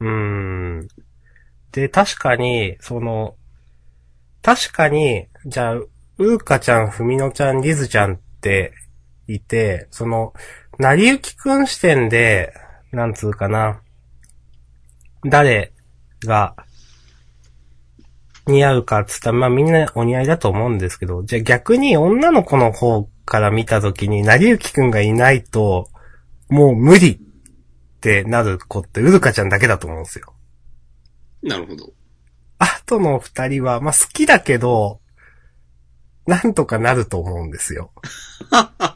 [0.00, 0.88] うーん。
[1.72, 3.36] で、確かに、その、
[4.42, 8.72] 確かに、じゃあ、ウルカちゃん、フミノちゃん、リズちゃんって
[9.28, 10.32] いて、その、
[10.78, 12.52] なりゆきくん視点で、
[12.92, 13.80] なんつうかな、
[15.24, 15.72] 誰
[16.24, 16.54] が
[18.46, 25.88] 似合うかっつったら、まあみんなお似合いだと思うんですけど、じゃあ逆に女の子の方から見たときに、なりゆきくんがいないと、
[26.48, 27.18] もう無理っ
[28.00, 30.34] てなる子って、うるかちゃんだけだと思うんですよ。
[31.42, 31.92] なるほど。
[32.58, 35.00] あとの二人は、まあ好きだけど、
[36.26, 37.90] なんとかなると思うんですよ。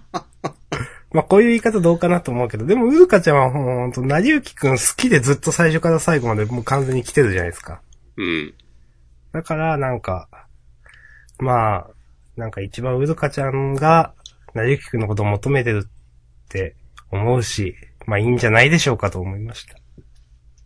[1.13, 7.83] まあこういう言い方どうかなと思うけど、でもうるかちゃんはほんと、なりゆきくん好きでずっと最初から最後までもう完全に来てるじゃないですか。
[8.17, 8.55] うん。
[9.33, 10.29] だから、なんか、
[11.39, 11.91] まあ、
[12.37, 14.15] なんか一番うるかちゃんが、
[14.55, 16.77] なりゆきくんのことを求めてるって
[17.11, 17.75] 思うし、
[18.07, 19.75] まあいいんじゃないでしょうかと思いました。
[19.75, 19.79] あ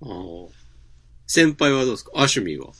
[0.02, 0.08] あ。
[1.26, 2.12] 先輩はどうですか？
[2.14, 2.72] アシュミーは？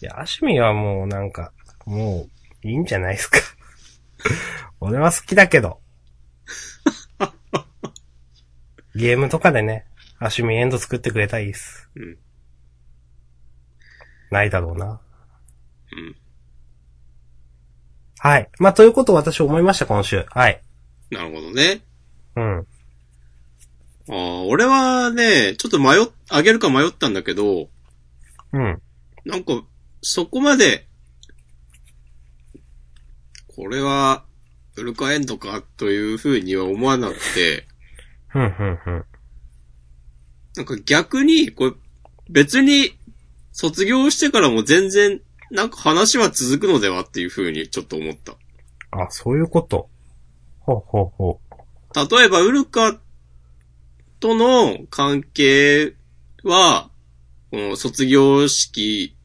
[0.00, 0.04] い。
[0.04, 1.52] や、アシュミーはもうなんか、
[1.84, 2.28] も
[2.62, 3.38] う、いいんじゃないですか。
[4.80, 5.80] 俺は好きだけど。
[8.94, 9.86] ゲームとかでね、
[10.18, 11.88] アシュミエンド作ってくれたらいいっす。
[11.96, 12.18] うん。
[14.30, 15.00] ないだろうな。
[15.92, 16.16] うん。
[18.18, 18.48] はい。
[18.58, 20.24] まあ、ということを私思いました、今週。
[20.30, 20.62] はい。
[21.10, 21.82] なるほどね。
[22.36, 22.66] うん。
[24.08, 27.68] ああ、俺はね、ちょっと迷っ、あげるか迷ったんだけど、
[28.52, 28.82] うん。
[29.24, 29.62] なんか、
[30.02, 30.86] そこまで、
[33.54, 34.24] これは、
[34.76, 37.66] ウルカエンドかというふうには思わなくて、
[38.34, 39.04] ふんふんふん。
[40.56, 41.72] なんか逆に、これ、
[42.28, 42.98] 別に、
[43.52, 45.20] 卒業してからも全然、
[45.52, 48.32] なんか話は続くのではっていうふうにちょっと思った。
[48.90, 49.88] あ、そういうこと。
[50.58, 52.16] ほうほうほう。
[52.16, 52.98] 例えば、ウルカ
[54.18, 55.94] との関係
[56.42, 56.90] は、
[57.52, 59.16] この卒業式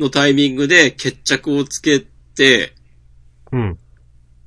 [0.00, 2.00] のタイミングで決着をつけ
[2.34, 2.72] て、
[3.52, 3.78] うん。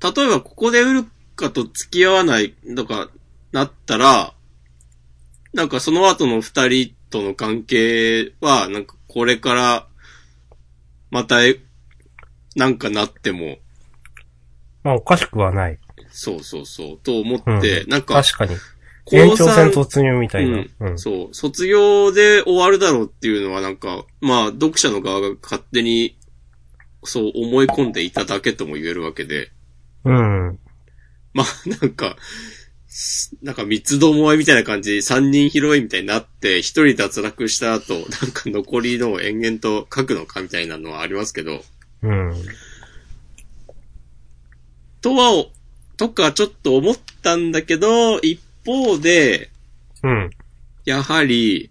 [0.02, 1.06] 例えばここでウル
[1.42, 3.08] カと付き合わないとか
[3.50, 4.34] なったら、
[5.52, 9.86] なんかその後の二人との関係は、なんかこれから、
[11.10, 11.38] また、
[12.54, 13.58] なんかなっても、
[14.84, 15.78] まあ、おかしくはない。
[16.10, 18.56] そうそうそう、と思って、うんなんか、確かに。
[19.10, 20.64] 延長戦突入みたいな。
[20.80, 20.98] うん。
[20.98, 26.16] そう、卒業で終わるだろうっていうのはなんか、まあ、読者の側が勝手に、
[27.04, 29.50] そう思い込んでいただけとも言えるわけで、
[30.04, 30.58] うん。
[31.34, 32.16] まあ、なんか、
[32.94, 41.64] すなんか三つどもえみたいな感じで三人ヒロインみたいになって、一人脱落した後、なんか残りのを延々と書くのかみたいなのはありますけど、
[42.02, 42.34] うん。
[45.00, 45.46] とは、
[45.96, 49.50] とかちょっと思ったんだけど、一方で、
[50.02, 50.30] うん。
[50.84, 51.70] やはり、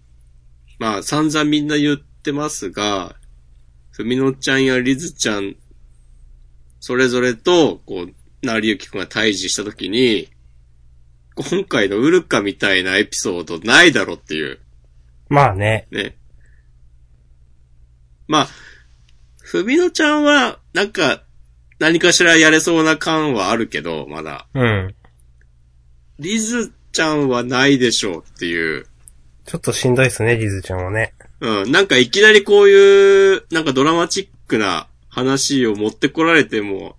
[0.78, 3.14] まあ散々みんな言ってますが、
[3.92, 5.54] ふみのちゃんやりずちゃん、
[6.80, 10.28] それぞれと、こう、なりゆきくんが対峙したときに、
[11.34, 14.58] 今回のウルカみたいなエピソードないだろっていう、
[15.28, 15.86] まあね。
[15.90, 16.16] ね。
[18.28, 18.48] まあ、
[19.40, 21.22] ふみのちゃんは、なんか、
[21.78, 24.46] 何かしらやれそうな感はあるけど、まだ。
[24.54, 24.94] うん。
[26.18, 28.86] リズちゃんはないでしょうっていう。
[29.46, 31.14] ちょっとしんどいっすね、リズちゃんはね。
[31.40, 36.96] うん、なんかいきなりこういう、なんかドラマチックな話を持ってこられても、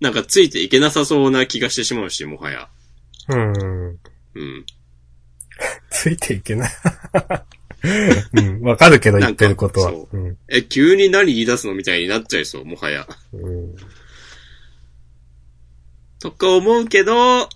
[0.00, 2.68] なんかついていけなさそうな気がしてしまうし、もはや。
[3.28, 3.98] うん。
[4.34, 4.66] うん。
[5.90, 6.70] ついていけない。
[8.34, 8.62] うん。
[8.62, 9.92] わかるけど言ってることは。
[10.48, 13.06] え、急に何言い出すのみたいになっちゃいそう、もはや。
[13.32, 13.76] うん。
[16.18, 17.48] とか思うけど、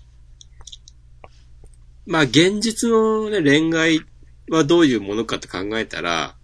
[2.07, 4.01] まあ現実のね、恋愛
[4.49, 6.35] はどういうものかって考えたら、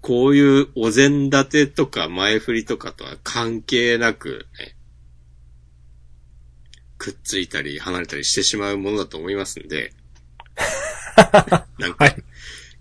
[0.00, 4.75] こういうお膳立てとか前振りとかとは関係なくね、
[7.06, 9.92] くっついたり離れたりしてしまうものだと思いますんで、
[11.78, 12.24] なんか、はい。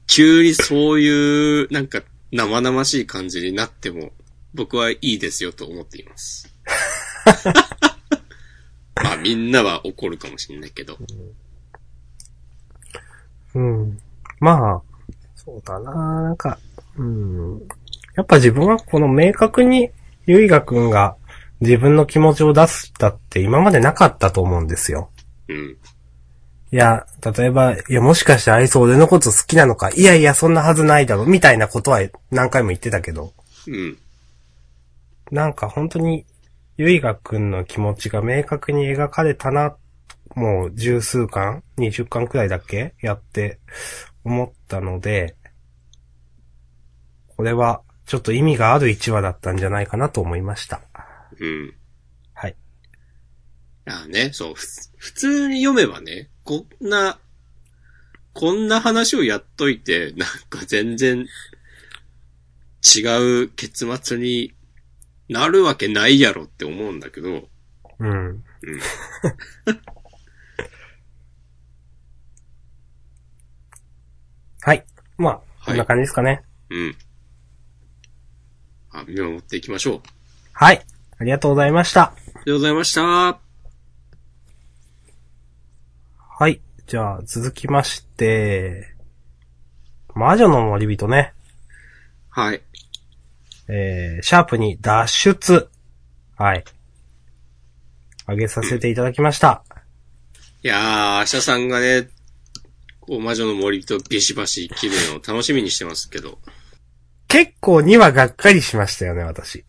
[0.07, 4.13] 急にそういう、なんか、生々しい感じになっても、
[4.55, 6.51] 僕はいいですよと思っています。
[9.03, 10.97] まあみんなは怒るかもしれないけど。
[13.53, 13.99] うん。
[14.39, 14.81] まあ、
[15.35, 16.57] そうだななんか、
[16.97, 17.67] うん。
[18.15, 19.91] やっぱ自分はこの明確に、
[20.25, 21.15] ゆいがくんが
[21.65, 25.09] 自分の気持ちを出したって今までなかったと思うんですよ。
[25.47, 25.77] うん。
[26.71, 27.05] いや、
[27.37, 32.01] 例えば、いや、もしかしてあいつ俺のこと好きなのか、いやいや、そんなはずないだろ、みたいなことは
[32.31, 33.33] 何回も言ってたけど、
[33.67, 33.97] うん。
[35.31, 36.25] なんか本当に、
[36.77, 39.75] ゆいがくんの気持ちが明確に描かれたな、
[40.35, 43.59] もう十数巻 ?20 巻くらいだっけやって
[44.23, 45.35] 思ったので、
[47.37, 50.81] これはちょっと意味がある1話だったんじゃないかなと思いました。
[51.39, 51.73] うん。
[52.33, 52.55] はい。
[53.87, 54.65] ああね、そう、ふ
[54.97, 57.19] 普通に読めばね、こんな、
[58.33, 61.27] こんな話をやっといて、なんか全然
[62.83, 63.01] 違
[63.45, 64.53] う結末に
[65.29, 67.47] なるわけないやろって思うんだけど、
[67.99, 68.09] うん。
[68.09, 68.43] うん。
[74.61, 74.85] はい。
[75.17, 76.41] まあ、こんな感じですかね。
[76.69, 76.95] うん。
[78.91, 80.01] あ、見守っていきましょう。
[80.53, 80.85] はい。
[81.17, 82.01] ありがとうございました。
[82.01, 83.39] ありがとうございました。
[86.17, 86.61] はい。
[86.87, 88.93] じゃあ、続きまして、
[90.13, 91.33] 魔女の森人ね。
[92.29, 92.61] はい。
[93.67, 95.69] えー、シャープに脱出。
[96.37, 96.63] はい。
[98.25, 99.63] あげさせていただきました。
[100.63, 102.09] いやー、明日さんがね、
[102.99, 106.39] こう、魔女の森人ビシバシ切るのを楽しみにしてますけど。
[107.27, 109.63] 結構にはがっかりしましたよね、私。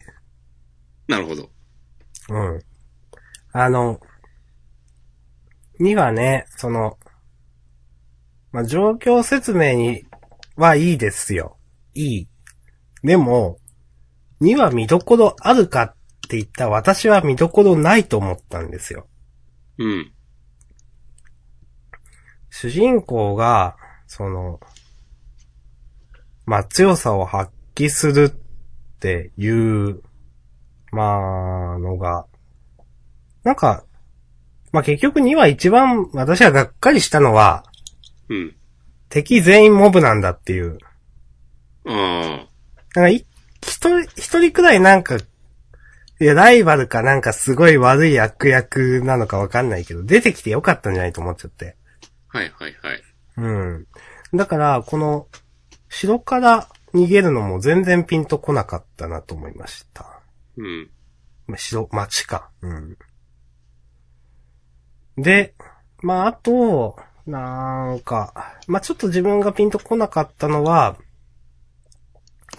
[1.08, 1.50] なるほど。
[2.28, 2.60] うん。
[3.52, 4.00] あの、
[5.78, 6.98] にはね、その、
[8.52, 10.04] まあ、状況説明に
[10.56, 11.58] はいいですよ。
[11.94, 12.28] いい。
[13.02, 13.58] でも、
[14.40, 15.94] には見どころあるかっ
[16.28, 19.06] て言ったら私は見どころないと思ったんですよ。
[19.78, 20.12] うん。
[22.50, 24.60] 主人公が、その、
[26.46, 30.02] まあ、強さを発揮するっていう、
[30.96, 32.26] まあ、のが、
[33.44, 33.84] なんか、
[34.72, 37.64] まあ、結局には一番私はがっかりしたのは、
[38.28, 38.56] うん。
[39.10, 40.78] 敵全員モブなんだっていう。
[41.86, 42.46] あ
[42.94, 43.26] なんかい、
[43.62, 51.76] 一人、一人くらいなんか、いや、ライバルかなんかすごい悪い悪役なのかわかんないけど、出てきてよかったんじゃないと思っちゃって。
[52.30, 52.38] あ。
[52.38, 53.02] はいはいはい。
[53.36, 53.48] う
[53.80, 53.86] ん。
[54.34, 55.28] だから、この、
[55.90, 60.15] 城から逃げるのも全然ピンとこなかったなと思いました。
[60.56, 60.90] うん。
[61.56, 62.50] 城、町か。
[62.62, 62.98] うん。
[65.16, 65.54] で、
[66.02, 70.96] まあ、あと、なんか、まあ、ちょっと自分がピンとこなかったのは、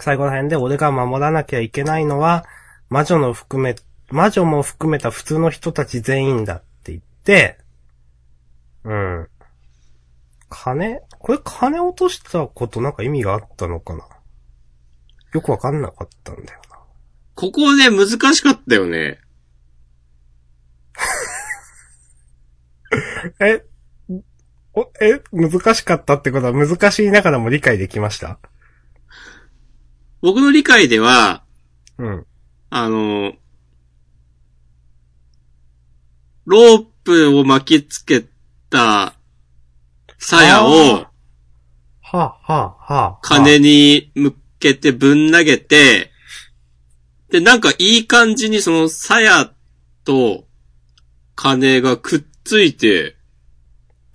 [0.00, 2.44] 最後ら辺で俺が守らなきゃいけないのは、
[2.88, 3.76] 魔女の含め、
[4.10, 7.58] 魔女も含めた普通の人たち全員だって言って、
[8.84, 9.28] うん。
[10.48, 14.08] 金これ金落としたことなんか意味があったのかな？
[15.34, 16.60] よくわかんなかったんだよ。
[17.38, 19.20] ここね、難しかったよね。
[23.38, 23.64] え、
[24.74, 28.40] お、え、難しかったってことは難しいながらも理解できました？
[30.20, 31.44] 僕の理解では、
[31.98, 32.26] うん。
[32.70, 33.34] あの、
[36.44, 38.24] ロープを巻きつけ
[38.68, 39.14] た
[40.18, 41.10] 鞘をは
[42.12, 43.18] あ、はあ、はあ。
[43.22, 46.10] 金に向けてぶん投げて、
[47.30, 49.52] で、なんかいい感じにその鞘
[50.04, 50.44] と
[51.34, 53.16] 金がくっついて、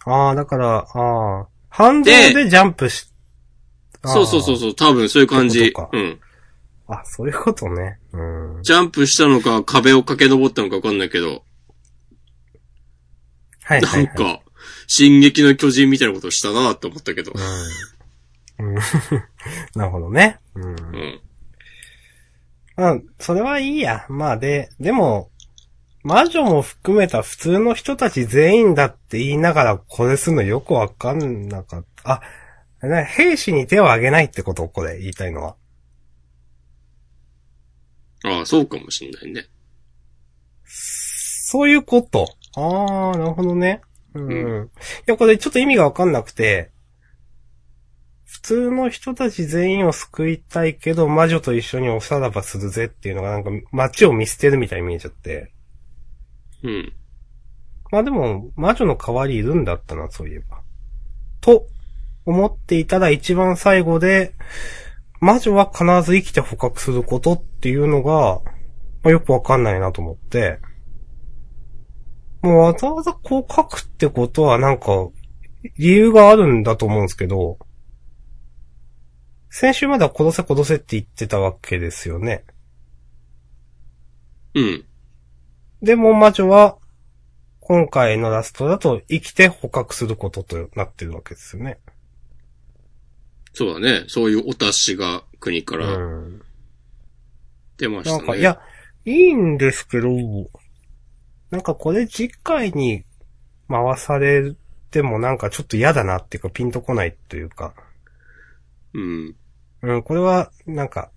[0.05, 1.47] ああ、だから、ああ。
[1.69, 3.07] 反動でジャンプし、
[4.05, 6.19] そうそうそうそう、多分そういう感じそうん。
[6.87, 7.99] あ、そういうことね。
[8.11, 8.63] うん。
[8.63, 11.43] ジャンプしたのか壁を駆け上ったのかわかんないけど、
[13.63, 14.15] はいはないんはい。
[14.15, 14.41] か、
[14.87, 17.31] 進撃の巨人みたいなことしたなって思ったけど。
[18.59, 18.67] うん。
[18.67, 18.75] うん。
[19.75, 20.39] なるほどね。
[20.55, 20.63] うん。
[20.65, 21.21] うん。
[22.75, 24.05] まあ、それはいいや。
[24.09, 25.29] まあで、でも、
[26.03, 32.21] 魔女も含めた普通の人たち全員だって言いながらこれするのよくわかんなかった。
[32.81, 34.67] あ、ね兵士に手を挙げないってこと？
[34.67, 35.55] これ言いたいのは。
[38.25, 39.47] ああ、そうかもしんないね。
[40.65, 42.27] そういうこと。
[42.55, 43.79] あー、なるほどね。
[44.13, 44.61] うん。
[44.63, 44.69] うい
[45.05, 46.72] や、これちょっと意味がわかんなくて、普
[48.43, 55.53] 通の人たち全員を救いたいけど、魔女と一緒におさらばするぜっていうのがなんか街を見捨てるみたいに見えちゃって。
[56.61, 56.93] うん。
[57.91, 60.61] まあでも、魔女の代わりいるんだったな、そういえば。
[61.41, 61.67] と、
[62.25, 64.33] 思っていたら一番最後で、
[65.21, 68.41] 魔女は必ず生きて捕獲することっていうのが、
[69.03, 70.59] まあ、よくわかんないなと思って、
[72.41, 75.09] もうわざわざこう書くってことはなんか、
[75.77, 77.57] 理由があるんだと思うんですけど、
[79.55, 82.43] 先週までは殺せ殺せって言ってたわけですよね。
[84.55, 84.85] うん。
[85.83, 86.79] でも魔女は、
[87.59, 91.77] 今回のラストだと生きて捕獲することとなってるわけですよね。
[93.53, 94.05] そうだね。
[94.07, 96.41] そういうお達しが国かうらん。
[97.77, 98.17] 出ましたね。
[98.17, 98.59] なんか、いや、
[99.05, 100.09] いいんですけど、
[101.51, 103.03] なんかこれ次回に
[103.69, 104.55] 回され
[104.89, 107.75] てもなんかちょっと嫌だなっていうかピンとこないというか、
[108.95, 109.35] うん。
[109.83, 111.11] うん、これはなんか、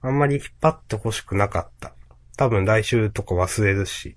[0.00, 1.92] あんまり引っ張ってほしくなかった。
[2.36, 4.16] 多分来週とか忘れるし。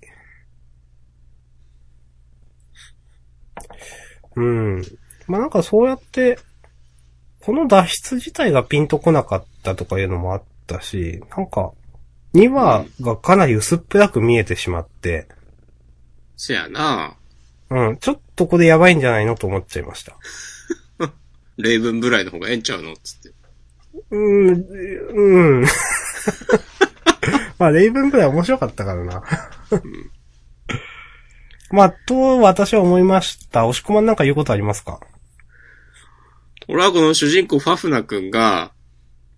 [4.34, 4.82] うん。
[5.26, 6.38] まあなんかそうやって、
[7.40, 11.72] この脱出自体がピンとこなかったとかいうのもあったし、なんか、
[12.34, 15.28] 2話がかなり薄っぺらく見えてしまって、
[16.36, 17.16] せやな。
[17.70, 20.16] うん、ちょっとこれやばいんじゃないのと思っちゃいました。
[21.58, 23.28] レイブンブライの方がええんちゃうのつって。
[24.10, 24.66] うーん、
[25.60, 25.66] うん。
[27.58, 29.22] まあ、レイブンくらい面白かったからな。
[31.70, 33.66] まあ、と、私は思いました。
[33.66, 35.00] 押し込まんなんか言うことありますか？
[36.68, 38.72] 俺はこの主人公ファフナ君が、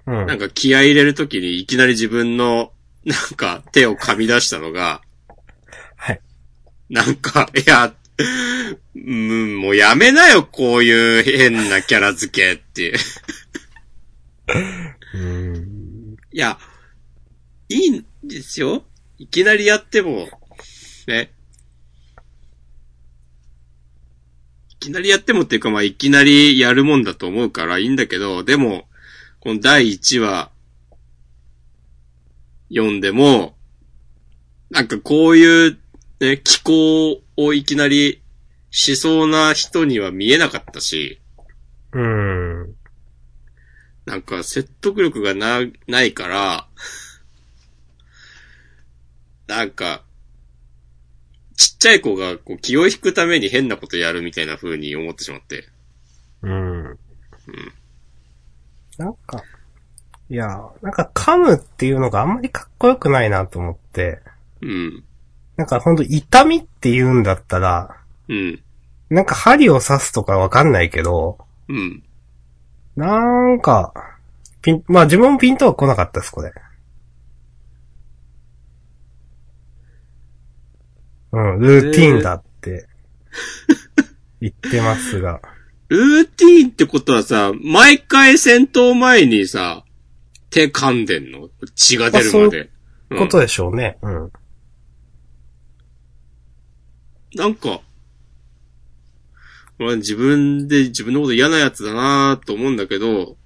[0.07, 0.27] うん。
[0.27, 2.73] なんか気合い入れるときにいきなり自分の、
[3.05, 5.01] なんか手を噛み出したのが、
[5.97, 6.21] はい。
[6.91, 7.95] なんか、いや、
[8.95, 12.99] うん、もうやめなよ、こういう変なキャラ付けっていう。
[15.15, 16.17] うーん。
[16.33, 16.59] いや、
[17.69, 18.85] いいんですよ。
[19.19, 20.29] いきなりやっても、
[21.07, 21.33] ね。
[24.71, 28.89] いきなりやってもっていうか、まあ、いきなりやるもんだと思うからいいんだけど、でも、
[29.41, 30.51] この第1話、
[32.71, 33.57] 読んでも、
[34.71, 35.79] なんかこういう、
[36.21, 38.23] ね、気候をいきなり
[38.71, 41.19] しそうな人には見えなかったし、
[41.93, 42.77] うーん。
[44.05, 46.67] なんか説得力がな、ないから、
[49.47, 50.03] なんか、
[51.57, 55.69] ちっちゃい子がこう気を引くために変なことやるみたいな風に思ってしまって。
[56.43, 56.99] うん。
[58.99, 59.43] なんか、
[60.29, 64.21] いや、なんか噛むっていうのがあんまりかっこよくないなと思って、
[64.61, 65.05] うん。
[65.61, 67.95] なんかほんと痛みって言うんだったら、
[68.29, 68.63] うん。
[69.11, 71.37] なんか針を刺すとかわかんないけど、
[71.69, 72.03] うん。
[72.97, 73.93] なんか、
[74.63, 76.51] ピン、まあ自分もピンとは来なかったです、これ。
[81.33, 82.89] うん、ルーティンだって、
[84.41, 85.43] 言ってますが。
[85.89, 89.85] ルーティーンってことはさ、毎回戦闘前にさ、
[90.49, 91.51] 手噛んでんの？
[91.75, 92.61] 血が出るまで。
[92.61, 92.71] うん
[93.19, 93.99] ことでしょうね。
[94.03, 94.33] うん。
[97.35, 97.81] なんか、
[99.79, 103.37] 俺自分で自分のこと嫌なやつだなと思うんだけど、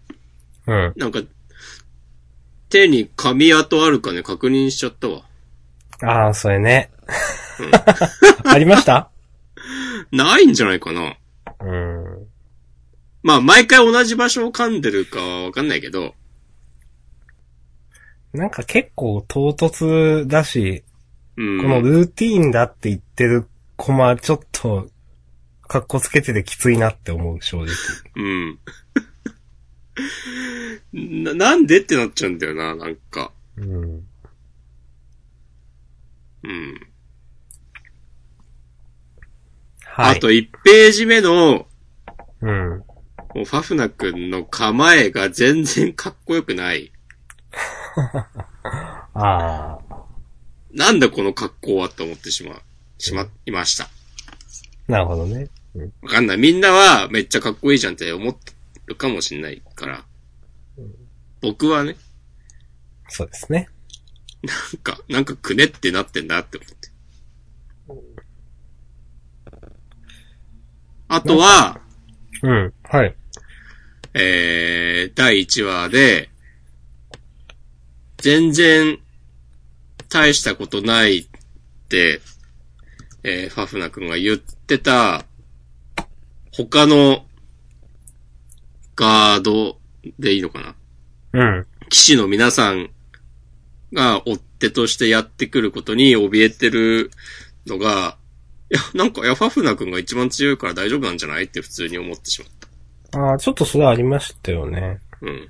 [0.66, 0.92] うん。
[0.96, 1.20] なんか、
[2.70, 5.22] 手に髪跡あるかね、確認しちゃったわ。
[6.02, 6.90] ああ、それね。
[8.44, 9.10] ありました？
[10.10, 11.16] ないんじゃないかな。
[11.60, 12.26] うん。
[13.22, 16.14] まあ、毎回同じ場所を噛んでるかはわかんないけど、
[18.32, 20.82] なんか結構唐突だし、
[21.36, 21.62] うん。
[21.62, 23.46] このルーティーンだって言ってる
[23.76, 24.88] コマ、ちょっと、
[25.62, 27.74] かっこつけててきついなって思う、正直。
[28.16, 28.58] うん。
[31.24, 33.32] な、なんでってなっちゃうんだよな、なんか。
[33.56, 34.06] うん。
[36.42, 36.88] うん。
[39.84, 40.16] はい。
[40.16, 41.66] あと1ページ目の、
[42.40, 42.84] うん。
[43.34, 46.92] もうファフナ君の構えが全然かっこよくない。
[49.14, 49.78] ああ。
[50.72, 52.62] なんだこの格好はって思ってしまう、
[52.98, 53.88] しまいました。
[54.88, 55.48] なるほどね。
[56.02, 56.38] わかんない。
[56.38, 58.52] みんなはめっちゃかっこいいじゃんって思って
[58.86, 60.04] るかもしんないから。
[61.40, 61.96] 僕はね、
[63.08, 63.68] そうですね。
[64.42, 66.84] なんか、なんかくねってなってんだって思って。
[71.08, 71.80] あとは、
[72.42, 72.72] うん。
[72.82, 73.14] はい。
[74.14, 76.30] えー、第1話で、
[78.18, 78.98] 全然
[80.08, 81.26] 大したことないっ
[81.88, 82.20] て、
[83.24, 85.24] えーファフナ君が言ってた、
[86.52, 87.24] 他の
[88.94, 89.78] ガード
[90.18, 90.76] でいいのか
[91.32, 91.40] な？
[91.40, 91.66] うん。
[91.88, 92.90] 騎士の皆さん
[93.92, 97.10] が追っ手としてやってくることに怯えてる
[97.66, 98.18] のが、
[98.70, 101.44] いや、なんか、いや、ファフナ君が一番強いから大丈夫なんじゃない？
[101.44, 102.50] って普通に思ってしまっ
[103.10, 103.18] た。
[103.18, 105.00] ああ、ちょっとそれありましたよね。
[105.22, 105.48] うん。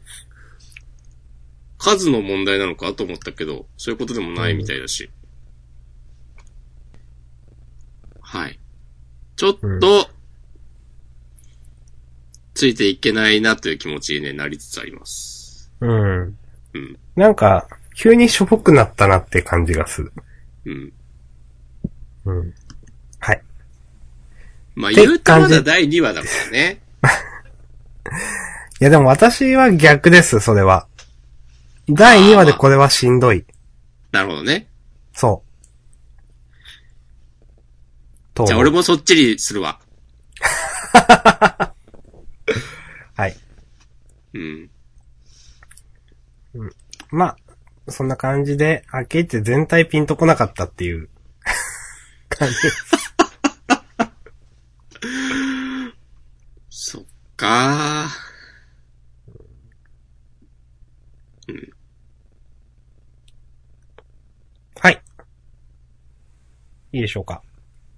[1.78, 5.10] 数の問題なのかと思ったけど、そういうことでもないみたいだし。
[8.34, 8.58] はい。
[9.36, 10.08] ちょっうんと、
[12.54, 15.70] ついていけないなという気持ちに、ね、なりつつあります。
[15.80, 16.36] うん。
[16.74, 16.98] うん。
[17.14, 20.12] なんか、急にしょぼくなったなって感じがする。
[20.64, 20.92] うん。
[22.24, 22.54] うん。
[23.20, 23.42] はい。
[24.74, 26.80] まあ、言うとまだ第2話だからね。
[28.80, 30.88] いやでも私は逆です、それは。
[31.88, 33.44] 第2話でこれはしんどい。
[34.10, 34.66] なるほどね。
[35.12, 35.43] そう。
[38.36, 39.78] じゃあ俺もそっちにするわ。
[43.14, 43.36] はい。
[44.34, 44.70] うん。
[47.10, 47.36] まあ、
[47.92, 51.08] そんな感じで、はっきり言って全体ピンとこなかったっていう
[52.28, 52.84] 感じです。
[56.70, 57.04] そっ
[57.36, 58.08] か
[64.80, 65.00] はい。
[66.92, 67.42] いいでしょうか。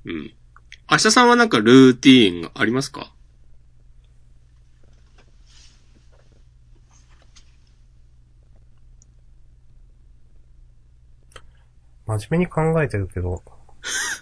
[0.07, 0.33] うん。
[0.89, 3.13] 明日さんはなんかルーティーンがありますか？
[12.07, 13.43] 真面目に考えてるけど、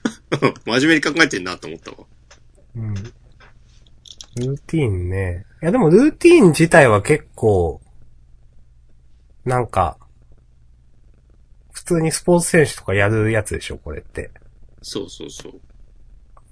[0.65, 1.99] 真面目に考えてんなと思ったわ。
[2.77, 2.95] うん。
[2.95, 5.45] ルーティーンね。
[5.63, 7.83] いやでもルーティーン自体は結構、
[9.45, 9.99] なんか、
[11.73, 14.31] 普通にスポーツ選手とかやるやつでしょ、これって。
[14.81, 15.61] そうそうそう。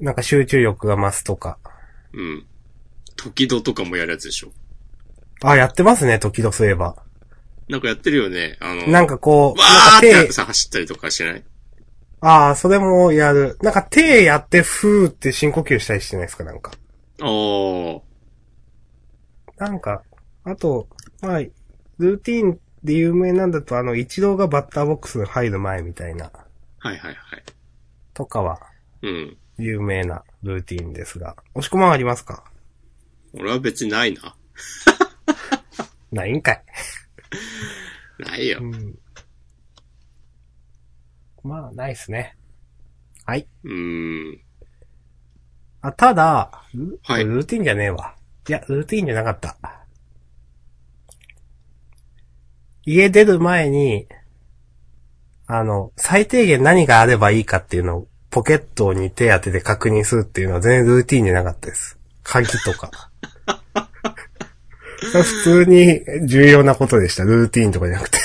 [0.03, 1.59] なんか集中力が増すとか。
[2.13, 2.47] うん。
[3.17, 4.51] 時々とかもやるやつでしょ。
[5.43, 6.97] あ、やってますね、時々そういえば。
[7.69, 8.59] なんかやってるよね。
[8.61, 11.45] あの、なんかこう、わーってさ、走ったりとかしない？
[12.21, 13.57] ああ、それもやる。
[13.63, 16.73] なんか手やって、ふーって深呼吸したりしてないですか、なんか。
[17.23, 18.01] おー。
[19.59, 20.03] なんか、
[20.43, 20.89] あと、
[21.21, 26.33] まあ、ルーティーンで有名なんだと、あの、一郎がバッターボックスに入る前みたいな、
[26.79, 27.43] はいはいはい。
[28.15, 28.61] とかは、
[29.03, 29.37] うん。
[29.63, 31.37] 有名なルーティーンですが。
[31.55, 32.45] 押し込まんありますか？
[33.33, 34.37] 俺は別にないな。
[36.11, 36.65] ないんかい。
[38.19, 38.67] ないよう。
[38.67, 38.99] ん。
[41.43, 42.37] まあ、ないっすね。
[43.25, 43.47] はい。
[43.65, 44.41] うーん。
[45.81, 48.15] あ、ただ、ルはいルーティンじゃねえわ。
[48.49, 49.57] いや、ルーティンじゃなかった。
[52.85, 54.07] 家出る前に、
[55.47, 61.99] あの、最低限何があればいいかっていうのをポケットに手当てて確認するっていうのは全然ルーティンじゃなかったです。
[62.25, 62.91] 鍵とか。
[65.03, 67.25] 普通に重要なことでした。
[67.25, 68.19] ルーティンとかじゃなくて。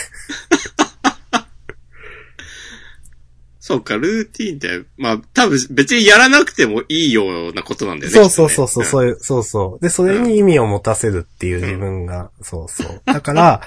[3.60, 8.18] そうか、ルーティーンって、まあ、多分別にやらなくてもいいようなことなんだよね。
[8.18, 9.84] そうそうそうそう、そうそうそう。
[9.84, 13.02] で、それに意味を持たせるっていう自分が、そうそう。
[13.04, 13.62] だから、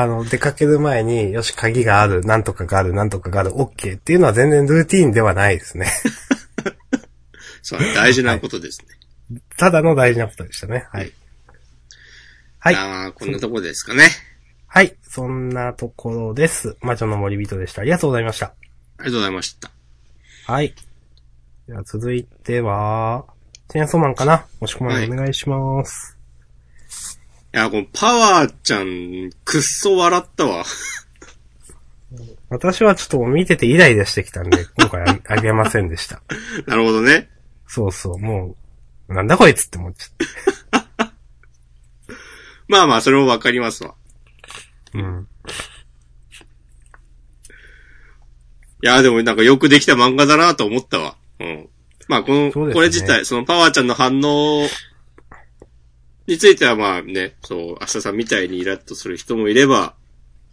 [0.00, 5.86] あの、出かける前に、よし、鍵がある、なんとかがある、なんとかがある、OK っていうのは全然ルーティーンではないですね。
[7.62, 9.38] そう、大事なことですね。
[9.56, 10.86] ただの大事なことでしたね。
[10.90, 11.12] はい。
[12.58, 12.74] はい。
[12.74, 14.08] ああ、こんなところですかね。
[14.66, 14.96] はい。
[15.02, 16.76] そんなところです。
[16.80, 17.82] 魔女の森人でした。
[17.82, 18.46] ありがとうございました。
[18.46, 18.52] あ
[19.00, 19.70] りがとうございました。
[20.46, 20.74] はい。
[21.66, 23.26] では続いては、
[23.68, 26.16] チェーンソーマンかなもしこまんお願いします。
[26.18, 26.21] い
[27.52, 30.64] や、このパワーちゃん、くっそ笑ったわ。
[32.48, 36.22] 私はちょっと見ててイライラしてきたんで、 今回ああげませんでした。
[36.66, 37.30] なるほどね。
[37.66, 38.56] そうそう、も
[39.08, 40.86] う、なんだこいつって思っちゃっ
[42.68, 43.94] まあまあ、それもわかりますわ。
[44.92, 44.98] た。
[44.98, 45.28] うん。
[48.82, 51.16] いや、でもなんかよくできた漫画だなと思ったわ。
[51.38, 51.68] うん。
[52.08, 54.66] まあ、この、そうですねこれ自体、そのパワーちゃんの反応
[56.26, 59.94] についてはまあね、そう、明日さんみたいにイラッとする人もいれば、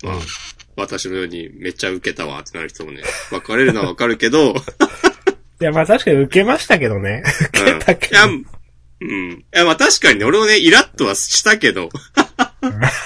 [0.04, 0.22] まあ、うん
[0.80, 4.56] 私のようにめっちゃ受けたわってなる人もね、 分かれるのはわかるけど、
[5.62, 7.22] いや、まあ確かに受けましたけどね。
[7.50, 8.34] 受けたけいや、ど。
[9.02, 9.32] うん。
[9.32, 11.90] いや、まあ確かにね、俺もね、イラッとはしたけど。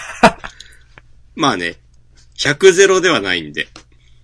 [1.36, 1.78] まあね、
[2.38, 3.68] 100ゼロではないんで。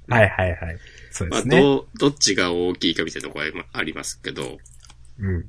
[0.08, 0.78] はいはいはい。
[1.12, 1.60] そうまあ、ですね。
[1.60, 4.60] どう、どっちが大きいかみたいなところはありますけど、
[5.20, 5.46] うん。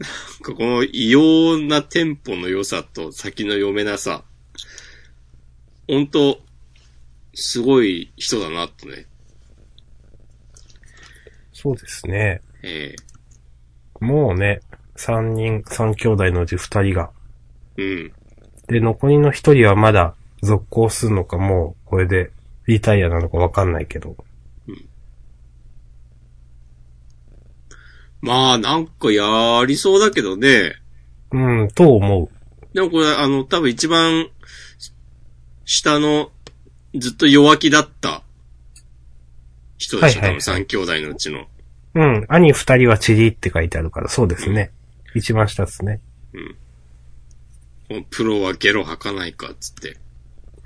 [0.44, 4.24] この異様なテンポの良さと先の読めなさ、
[5.86, 6.40] 本当
[7.34, 9.06] すごい人だなとね、
[11.52, 12.40] そうですね。
[12.62, 12.94] え
[14.00, 14.60] もうね、
[14.96, 17.10] 三人、三兄弟のうち二人が。
[17.76, 18.12] えうん。
[18.68, 22.30] で、残りの一人はまだ続行するのかもう、これで
[22.66, 24.16] リタイアなのかわかんないけど。
[28.20, 30.74] まあ、なんかやりそうだけどね。
[31.32, 32.28] うん、と思う。
[32.74, 34.28] でもこれ、あの、多分一番、
[35.64, 36.30] 下の、
[36.94, 38.22] ずっと弱気だった
[39.78, 41.46] 人でしょ、はいはいはい多分三兄弟のうちの。
[41.94, 44.70] うん、兄二人はチリって書いてあるから、そうですね。
[45.14, 46.00] 一番下ですね。
[48.10, 49.96] プロはゲロ吐かないか、つって。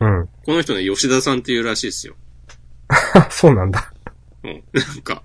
[0.01, 0.29] うん。
[0.45, 2.15] この人ね、吉田さんっていうらしいですよ。
[2.89, 3.93] あ、 そうなんだ。
[4.43, 4.63] うん。
[4.73, 5.23] なんか、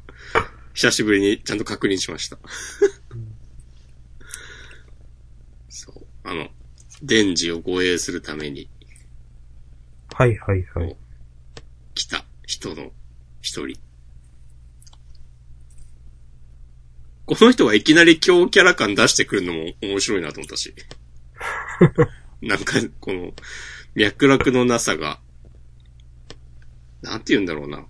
[0.73, 2.37] 久しぶりにちゃんと確認しました。
[5.69, 6.05] そう。
[6.23, 6.47] あの、
[7.01, 8.69] デンジを護衛するために
[10.19, 10.97] はいはいはい。
[11.93, 12.91] 来た人の
[13.39, 13.79] 一人。
[17.25, 20.75] この人がいきなり強キャラ感出してくるのも面白いなと思ったし。
[22.43, 23.31] なんか、この、
[23.95, 25.21] 脈絡のなさが、
[27.01, 27.85] なんて言うんだろうな。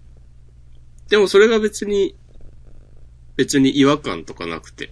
[1.07, 2.15] でもそれが別に、
[3.39, 4.83] 別に違和感とかなくて。
[4.83, 4.89] い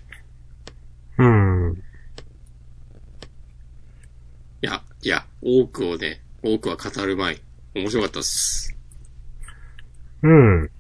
[1.17, 1.83] うん。
[4.61, 7.41] や、いや、多くをね、多くは語る前。
[7.75, 8.73] 面白かったっす。
[10.23, 10.71] うん。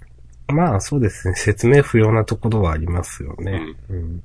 [0.47, 1.35] まあそうですね。
[1.35, 3.75] 説明不要なところはありますよね。
[3.89, 4.23] うん。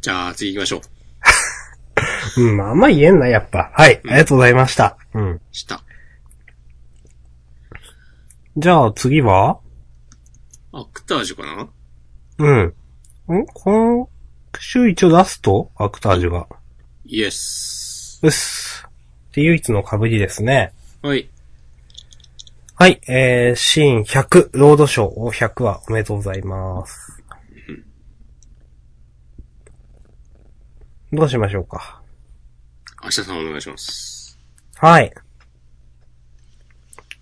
[0.00, 0.80] じゃあ、次行きましょ
[2.38, 2.40] う。
[2.40, 3.70] うん、まああんま言えんな、やっぱ。
[3.74, 4.00] はい。
[4.02, 4.96] ありがとうございました。
[5.12, 5.40] うん。
[5.52, 5.82] 下。
[8.56, 9.60] じゃあ次は？
[10.78, 11.68] アクタージュかな？
[12.38, 12.66] うん。
[12.66, 13.46] ん？
[13.46, 14.10] この
[14.58, 16.46] 週一応ラストアクタージュが。
[17.06, 18.20] イエス。
[18.22, 18.86] うっす。
[19.32, 20.74] で、唯一の被りですね。
[21.00, 21.30] はい。
[22.74, 27.22] はい、えー、シーン100、ロードショーを100はおめでとうございます。
[31.10, 32.02] どうしましょうか？
[33.02, 34.38] 明日さんお願いします。
[34.74, 35.10] はい。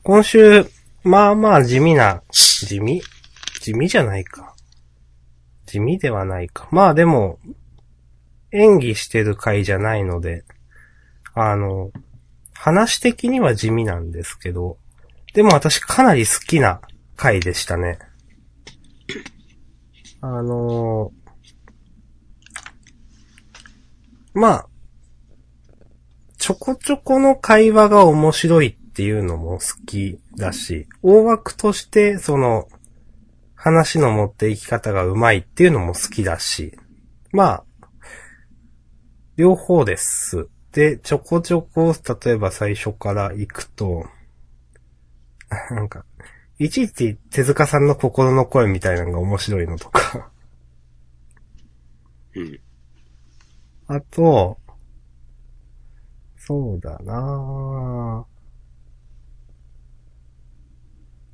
[0.03, 0.67] 今週、
[1.05, 3.01] まあまあ地味な、地味？
[3.65, 4.55] 地味じゃないか。
[5.65, 6.69] 地味ではないか。
[6.71, 7.39] まあでも、
[8.53, 10.45] 演技してる回じゃないので、
[11.33, 11.91] あの、
[12.53, 14.77] 話的には地味なんですけど、
[15.33, 16.83] でも私かなり好きな
[17.17, 17.99] 回でしたね。
[20.21, 21.11] あの
[24.35, 24.69] まあ、
[26.37, 32.69] ちょこちょこの会話が面白いっていうのも好きだし、大枠としてその
[33.65, 36.77] 話の持っていき方がうまいっていうのも好きだし、
[37.33, 37.65] まあ、
[39.37, 40.51] 両方です。
[40.73, 44.05] で、ちょこちょこ、例えば最初から行くと、
[45.71, 46.05] なんか、
[46.59, 50.31] いちいち手塚さんの心の声みたいなのが面白いのとか。
[52.35, 52.61] うん。
[53.87, 54.59] あと、
[56.37, 58.34] そうだなぁ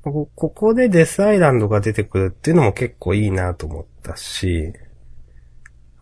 [0.03, 4.73] こここでデスアイランドが出てくるっていうのも結構いいなと思ったし、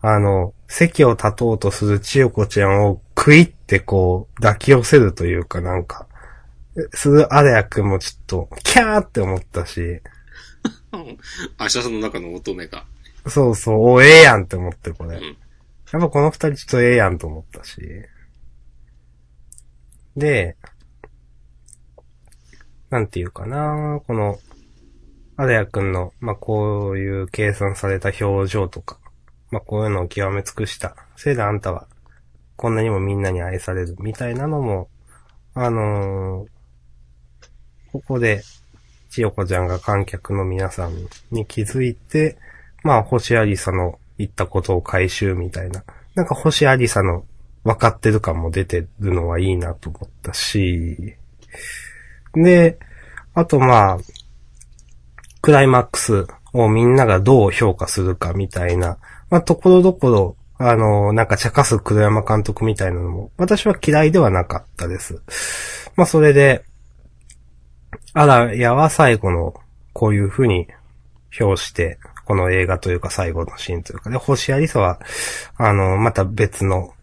[0.00, 6.06] あの、席を立とうとする千代子ちゃんをクイってこう抱き寄せるというかなんか、
[6.94, 10.00] するアレア君もちょっと、キャーって思ったし、
[10.92, 12.84] 明日さんの中の乙女が。
[13.26, 15.16] そうそう、お、ええやんって思ってこれ。
[15.16, 15.22] うん。
[15.22, 17.80] やっぱこの二人ちょっとええやんと思ったし。
[20.16, 20.56] で、
[22.90, 24.38] なんていうかなこの、
[25.36, 28.98] アレヤくんの、まあ、こういう計算された表情とか、
[29.50, 30.94] まあ、こういうのを極め尽くした。
[31.16, 31.86] せいであんたは、
[32.56, 34.88] こんなにもみんなに愛される、みたいなのも、
[35.54, 36.60] あのー
[37.92, 38.42] ここで、
[39.10, 40.94] 千代子ちゃんが観客の皆さん
[41.32, 42.38] に気づいて、
[42.84, 45.82] まあ、星ありさの言ったことを回収みたいな。
[46.14, 47.24] なんか星ありさの
[47.64, 51.16] 分かってる感も出てるのはいいなと思ったし、
[52.34, 52.78] で、
[53.34, 53.98] あとまあ、
[55.42, 58.98] クライマックスをみんながどう評価するかみたいな、
[59.30, 65.22] まあ、ところどころ、あの、なんか茶化す黒山監督みたいなのも、私は嫌いではなかったです。
[65.96, 66.64] まあ、それで、
[68.12, 69.54] あらやは最後の、
[69.92, 70.68] こういう風に
[71.40, 75.00] 表して、この映画というか最後のシーンというか、で、星ありさは、
[75.56, 76.94] あの、また別の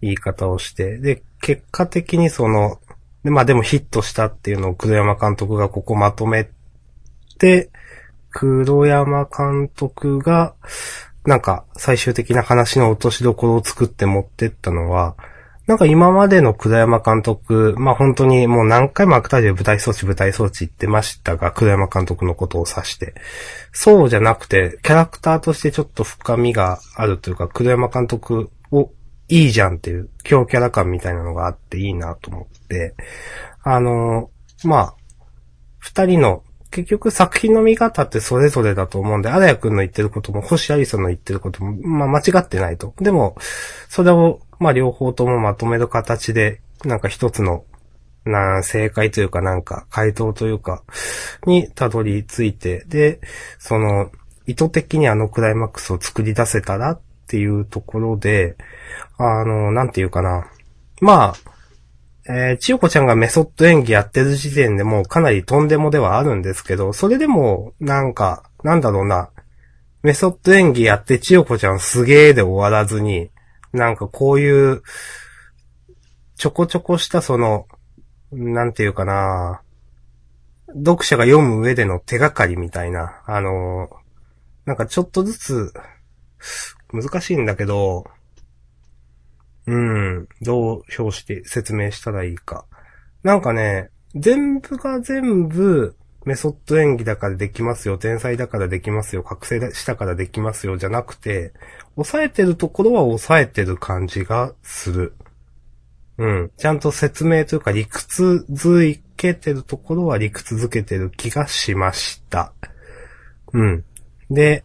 [0.00, 2.78] 言い方をして、で、結果的にその、
[3.24, 6.48] で、まあでもヒットしたっていうのを黒山監督がここまとめ
[7.38, 7.70] て、
[8.30, 10.54] 黒山監督が、
[11.24, 15.16] なんか最終的な話の落としどころを作って持ってったのは、
[15.68, 23.14] なんか今までの黒山監督、まあ本当にもう何回もアクターで舞台装置舞台装置言ってましたが、黒山監督のことを指して。
[23.72, 28.90] そうじゃなくて、キャラクターとしてちょっと深みがあるというか、黒山監督を
[29.28, 32.94] いいじゃんっていう強キャラ感みたいなのがあっていいなと思って、
[33.62, 34.30] あの、
[34.64, 34.94] まあ、
[35.78, 42.94] 二人の結局作品の見方ってそれぞれだと思うんで、荒谷くんの言ってることも、星有さんの言ってることも、まあ間違ってないと。
[43.00, 43.36] でも、
[43.88, 47.64] それを、まあ両方ともまとめる形で、なんか一つの、
[48.24, 50.82] な、正解というかなんか、回答というか、
[51.46, 53.20] にたどり着いて、で、
[53.58, 54.10] その、
[54.46, 58.56] 意図的にあのクライマックスを作り出せたらっっていうところで、
[59.18, 60.50] あの、なんていうかな。
[61.02, 61.34] まあ、
[62.26, 69.28] えー、千代子ちゃんがメソッド演技やってる時点でもうかなりとんでもではあるんですけど、それでも、なんか、なんだろうな、
[70.02, 73.30] メソッド演技やって千代子ちゃんすげーで終わらずに、
[73.74, 74.82] なんかこういう、
[76.36, 77.66] ちょこちょこしたその、
[78.32, 79.60] なんていうかな、
[80.68, 83.90] 読者が読む上での手がかりみたいな、あの、
[84.64, 85.72] なんかちょっとずつ、
[86.92, 88.06] 難しいんだけど、
[89.66, 92.64] うん、どう表して説明したらいいか。
[93.22, 101.52] なんかね、全部が全部、メソッド演技だからできますよ、天才だからできますよ、覚醒したからできますよ、じゃなくて、
[101.94, 105.14] 抑えてるところは抑えてる感じがする。
[106.18, 106.50] うん。
[106.56, 112.52] ちゃんと説明というか理屈づけてるところは理屈づけてる気がしました。
[113.52, 113.84] うん。
[114.30, 114.64] で、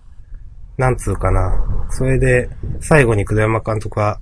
[0.78, 1.88] なんつうかな。
[1.90, 2.50] それで、
[2.82, 4.20] 最後に黒山監督は、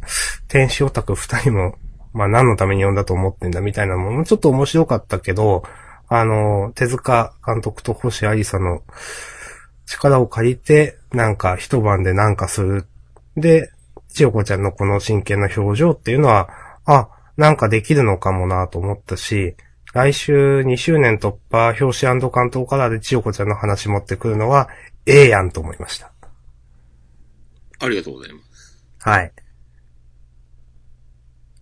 [0.47, 1.75] 天使オタク二人も、
[2.13, 5.63] まあ何のために呼んだと思ってんだみたいなのちょっと面白かったけど、
[6.09, 8.83] あの、手塚監督と星ありさの
[9.85, 12.85] 力を借りて、なんか一晩でなんかする。
[13.37, 13.71] で、
[14.09, 16.49] 千代子ちゃんのこの真剣な表情っていうのは、
[16.85, 19.55] あ、なんかできるのかもなと思ったし、
[19.93, 24.69] 来週2周年突破表紙関東カラーで千代子ちゃんの話持ってくるのは、
[25.05, 26.10] ええやんと思いました。
[27.81, 28.83] ありがとうございます。
[28.99, 29.31] はい。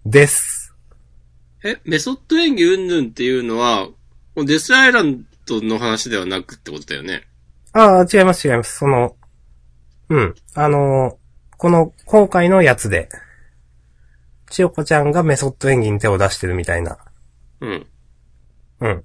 [0.05, 0.75] です。
[1.63, 3.89] え、メソッド演技云々っていうのは、
[4.35, 7.27] デスアイランドの話ではなくってことだよね？
[7.73, 8.77] ああ、違います違います。
[8.77, 9.15] その、
[10.09, 10.35] うん。
[10.53, 11.19] あのー
[11.57, 13.09] この、今回のやつで、
[14.49, 16.97] 千代子ちゃんがメソッド演技に手を出してるみたいな。
[17.59, 17.87] うん。
[18.79, 19.03] うん。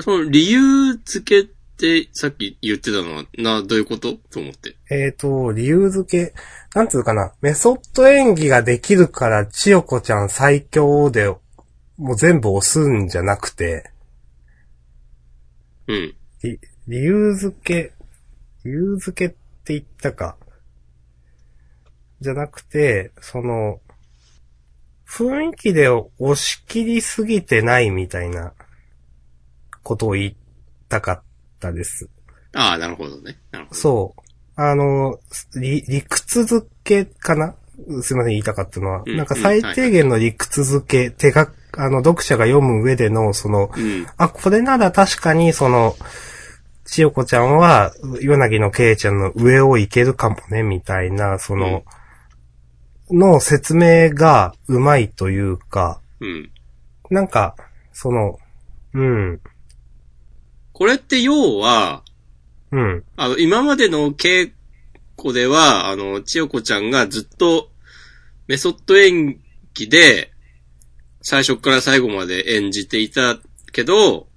[0.00, 4.14] その理由付けってさっき言ってたのは、な、どういうこと？
[4.14, 4.76] と思って。
[4.90, 6.34] えっ、と、理由付け、
[6.74, 11.28] なんつうかな、メソッド演技ができるから千代子ちゃん最強で、
[11.96, 13.92] もう全部押すんじゃなくて、
[15.86, 16.14] うん。
[16.42, 17.92] り理由付け、
[18.64, 20.36] 理由付けって言ったか。
[22.20, 23.80] じゃなくて、その、
[25.08, 28.52] 雰囲気で押し切りすぎてないみたいな
[29.82, 30.36] ことを言い
[30.88, 31.22] たかっ
[31.58, 32.08] たです。
[32.54, 33.38] ああ、なるほどね。
[33.50, 33.76] なるほど。
[33.76, 34.22] そう。
[34.56, 35.18] あの、
[35.54, 37.54] 理、理屈付けかな？
[38.02, 39.02] すいません、言いたかったのは。
[39.06, 44.06] うんなんか最低限の理屈付け、手が、あの、読者が読む上での、その、うん。
[44.16, 45.94] あ、これなら確かに、その、
[46.84, 51.84] 千代子ちゃんは、ヨナギのケイちゃんの上をいけるかもね、みたいな、その、
[53.10, 56.50] の説明がうまいというか、うん。
[57.10, 57.54] なんか、
[57.92, 58.38] その、
[58.94, 59.40] うん、
[60.78, 62.04] これって要は、
[62.70, 64.52] うん、あの、今までの稽
[65.20, 67.70] 古では、あの、千代子ちゃんがずっと
[68.46, 69.40] メソッド演
[69.74, 70.30] 技で、
[71.20, 73.38] 最初から最後まで演じていた
[73.72, 74.28] けど、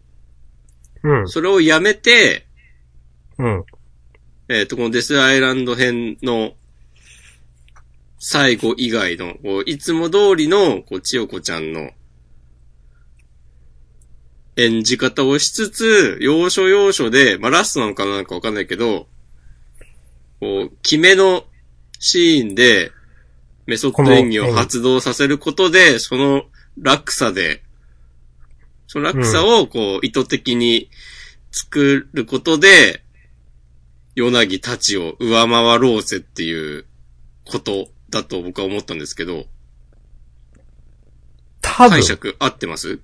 [1.04, 2.48] うん、それをやめて、
[3.38, 3.64] うん、
[4.50, 6.54] えっ、と、このデスアイランド編の
[8.18, 11.92] 最後以外の、こういつも通りの、こう、千代子ちゃんの
[14.66, 19.08] 演じ方をしつつ、要所要所で、まあ、ラストなのかなんかわかんないけど、
[20.40, 21.46] こう、決めの
[22.00, 22.92] シーンで、
[23.68, 26.44] メソッド演技を発動させることで、その
[26.78, 27.64] 落差で、
[28.88, 30.90] その落差をこう、意図的に
[31.52, 33.04] 作ることで、
[34.16, 36.86] ヨナギたちを上回ろうぜっていう
[37.46, 39.46] ことだと僕は思ったんですけど、
[41.62, 41.90] 多分。
[41.92, 43.00] 解、釈合ってます？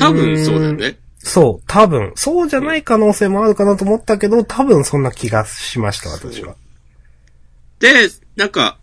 [0.00, 0.98] 多分そうだよね。
[1.18, 6.56] そう、多分、そうじゃない可能性もあるかなと思ったけど、多分そんな気がしました、私は。
[7.78, 8.78] で、なんか、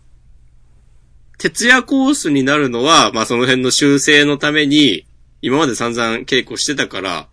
[1.40, 5.08] 徹夜コースになるのは、まあその辺の修正のために、
[5.42, 7.28] 今まで散々稽古してたから、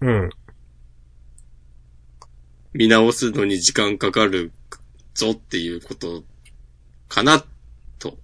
[0.00, 0.30] うん。
[2.72, 4.52] 見直すのに時間かかる
[5.14, 6.22] ぞっていうこと
[7.08, 7.44] かな、
[7.98, 8.16] と。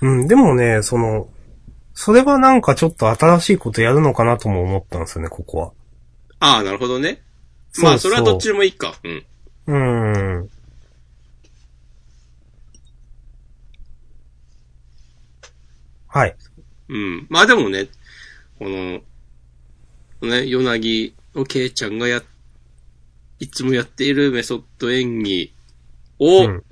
[0.00, 1.28] うん、でもね、その、
[2.02, 5.72] それはなんかちょっと新しいことやるのかなとも思ったんですよね、ここは。
[6.38, 7.20] ああ、なるほどね。
[7.82, 8.94] まあ、それはどっちでもいいか。
[9.04, 9.26] うん。
[9.66, 10.50] うーん。
[16.06, 16.34] はい。
[16.88, 17.26] うん。
[17.28, 17.88] まあでもね、
[18.58, 19.02] この、
[20.22, 22.22] ね、ヨナギのケイちゃんがや、
[23.40, 25.52] いつもやっているメソッド演技
[26.18, 26.64] を、うん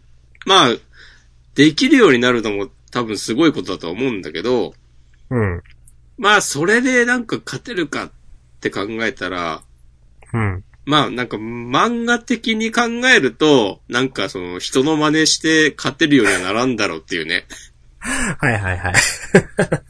[0.46, 0.76] まあ、
[1.54, 4.72] できるようになるのも多分すごいことだとは思うんだけど、
[5.30, 5.62] うん。
[6.16, 8.10] まあそれでなんか勝てるかっ
[8.60, 9.62] て考えたら、
[10.32, 10.64] うん。
[10.84, 12.82] まあなんか漫画的に考
[13.14, 17.46] えると、なんかその人の真似して勝てるようにはならんだろうっていうね、
[17.98, 18.94] はいはいはい。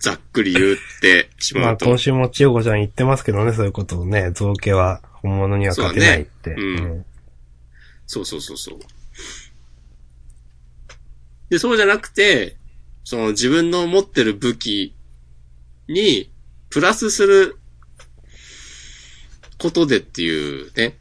[0.00, 1.86] ざっくり言ってしまあまうと。
[1.86, 6.50] 今週も千代子ちゃん言ってますけどね、そういうことをね、造形は本物には勝てないって。
[6.50, 7.04] そうだねうん
[8.10, 8.78] そうそうそうそう。
[11.50, 12.56] で、そうじゃなくて、
[13.04, 14.94] その自分の持ってる武器
[15.88, 16.30] に、
[16.70, 17.58] プラスする
[19.58, 20.96] ことでっていうね。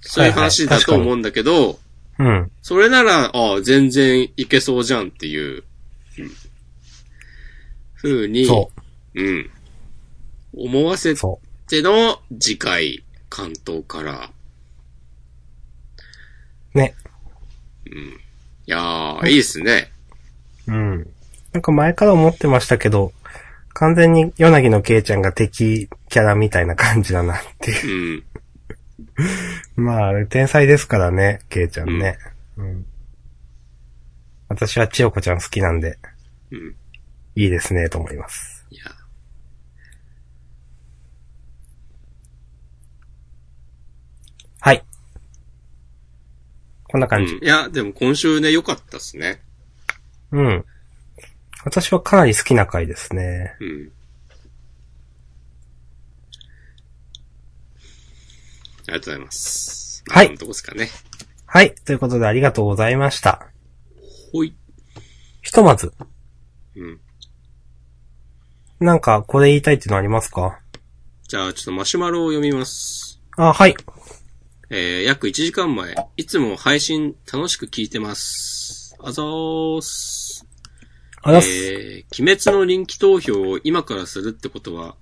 [0.00, 1.78] そういう話だと思うんだけど、
[2.18, 2.26] うん。
[2.26, 2.52] うん。
[2.62, 5.64] それなら、ああ、全然いけそうじゃんっていう、
[6.18, 6.30] うん
[7.94, 8.46] ふうに、。
[8.46, 8.70] そ
[9.14, 9.50] うん。
[10.54, 14.30] 思わせての次回、関東から、
[16.74, 16.78] う。
[16.78, 16.94] ね。
[18.66, 19.92] いやー、いいですね。
[20.66, 21.06] うん。
[21.52, 23.12] なんか前から思ってましたけど、
[23.74, 28.24] 完全に柳のケイちゃんが敵キャラみたいな感じだなっていう。
[29.76, 29.84] うん。
[29.84, 32.18] まあ、天才ですからね、ケイちゃんね。
[32.56, 32.86] うん。
[34.48, 35.98] 私は千代子ちゃん好きなんで、
[36.50, 36.76] うん。
[37.34, 38.66] いいですね、と思います。
[38.70, 38.82] いや。
[44.60, 44.84] はい。
[46.84, 47.34] こんなう感じ。
[47.36, 47.42] ん。
[47.42, 49.40] いや、でも今週ね、良かったっすね。
[50.30, 50.64] うん。
[51.64, 53.56] 私はかなり好きな回ですね。
[53.60, 53.92] うん。
[58.88, 60.04] ありがとうございます。
[60.08, 60.88] はいこんなとこですかね。
[61.46, 61.74] はい。
[61.74, 63.46] ということでありがとうございました。
[64.32, 64.56] ほい。
[65.42, 65.92] ひとまず、
[66.76, 67.00] うん。
[68.80, 70.58] なんかこれ言いたいっていうのありますか？
[71.28, 73.20] じゃあ、ちょっとマシュマロを読みます。
[73.36, 73.76] あ、はい。
[74.70, 78.96] えー、約1時間前、いつも配信楽しく聞いてます。
[78.98, 80.21] あざーす。
[81.22, 81.48] あらす。
[81.48, 84.96] えー、鬼滅の人気投票を今からするってことは、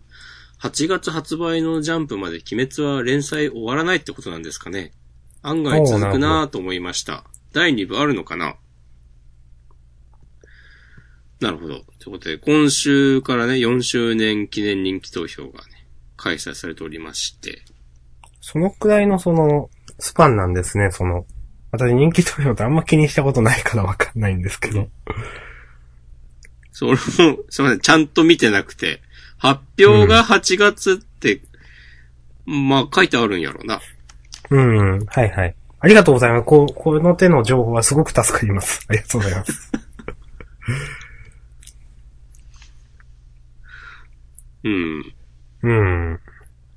[0.60, 4.92] 8月発売のジャンプまで鬼滅は連載終わらないってことなんですかね。
[5.42, 7.24] 案外続くなぁと思いました。
[7.52, 8.56] 第2部あるのかな
[11.40, 11.80] なるほど。
[11.98, 15.86] ということで、今週からね、4周年記念人気投票がね、
[16.18, 17.62] 開催されておりまして。
[18.42, 21.24] そのくらいのその、スパンなんですね、その。
[21.72, 24.88] 私人気投票ってあんま気にしたことないからわかんないんですけど。
[26.72, 29.00] それも、すみません、ちゃんと見てなくて、
[29.38, 31.42] 発表が8月って、
[32.46, 33.80] まあ書いてあるんやろな。
[34.50, 35.54] うん、はいはい。
[35.80, 36.44] ありがとうございます。
[36.44, 38.84] こう、この手の情報はすごく助かります。
[38.88, 39.72] ありがとうございます。
[44.62, 45.14] うん。
[45.62, 46.20] うん。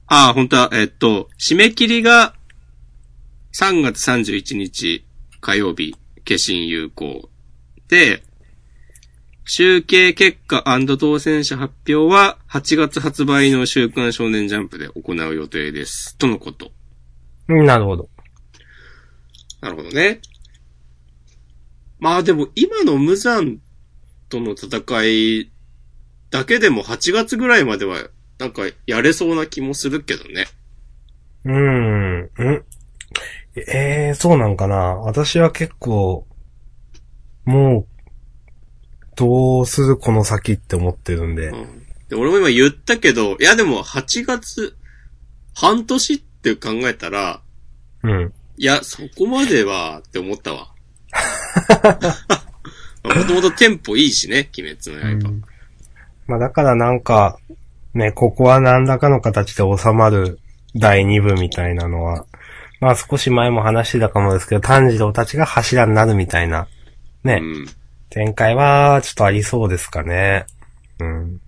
[0.08, 2.34] ああ、本当は、えっと、締め切りが
[3.54, 5.06] 3月31日
[5.42, 6.00] 火曜日、化
[6.36, 7.30] 身有効。
[7.90, 8.24] で、
[9.46, 10.64] 集計結果
[10.98, 16.18] 当選者発表は8月発売の週刊少年ジャンプで行う予定です。
[16.18, 16.72] とのこと。
[17.50, 18.10] うんなるほど。
[19.62, 20.22] なるほどね。
[22.00, 23.60] まあでも今の無残
[24.30, 25.52] との戦い
[26.30, 27.98] だけでも8月ぐらいまでは
[28.40, 30.46] なんかやれそうな気もするけどね。
[31.46, 32.22] うん。
[32.24, 32.30] ん
[33.56, 34.76] ええー、そうなんかな。
[34.96, 36.26] 私は結構、
[37.46, 37.93] もう、
[39.16, 41.48] どうするこの先って思ってるんで。
[41.48, 44.76] うんで俺も今言ったけど、いやでも8月、
[45.56, 47.42] 半年って考えたら、
[48.04, 48.34] うん。
[48.58, 50.74] いや、そこまではって思ったわ。
[53.04, 55.34] もともとテンポいいしね、鬼滅の刃。
[56.28, 57.38] まあだからなんか、
[57.94, 60.40] ね、ここは何らかの形で収まる
[60.76, 62.26] 第2部みたいなのは、
[62.80, 66.68] まあ少し前も話してたかもですけど、炭治郎たちが柱になるみたいな、
[67.24, 67.68] ね、うん。
[68.14, 70.46] 展開はちょっとありそうですかね。
[71.00, 71.42] うん。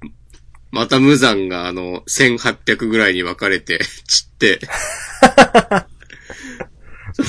[0.72, 4.59] また無残があの、1800ぐらいに分かれて、 散って。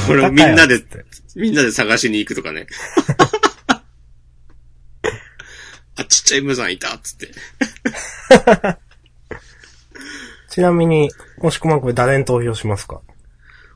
[0.07, 0.83] これをみんなで
[1.37, 2.67] みんなで探しに行くとかね。
[5.97, 7.29] あ、ちっちゃい無残いたっつって。
[10.49, 13.03] ちなみに、もしくはこれ誰に投票しますか？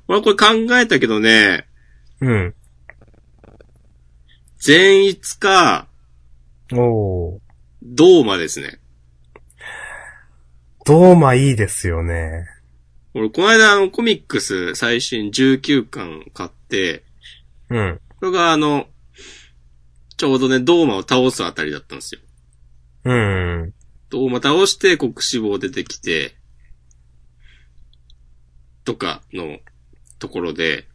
[0.09, 0.47] 俺これ考
[0.79, 1.67] えたけどね、
[2.23, 2.55] うん。
[4.61, 5.89] 善逸か、
[6.71, 7.41] おー。
[7.83, 8.79] ドーマですね。
[10.85, 12.47] ドーマいいですよね。
[13.15, 17.05] 俺、この間あの、コミックス最新19巻買って、
[17.71, 18.01] うん。
[18.19, 18.87] これがあの、
[20.19, 22.21] ちょうどね、ドーマを倒すあたりだったんですよ。
[23.05, 23.75] うん。
[24.11, 26.35] ドーマ倒して黒脂肪出てきて、
[28.85, 29.59] とかの
[30.19, 30.87] ところで、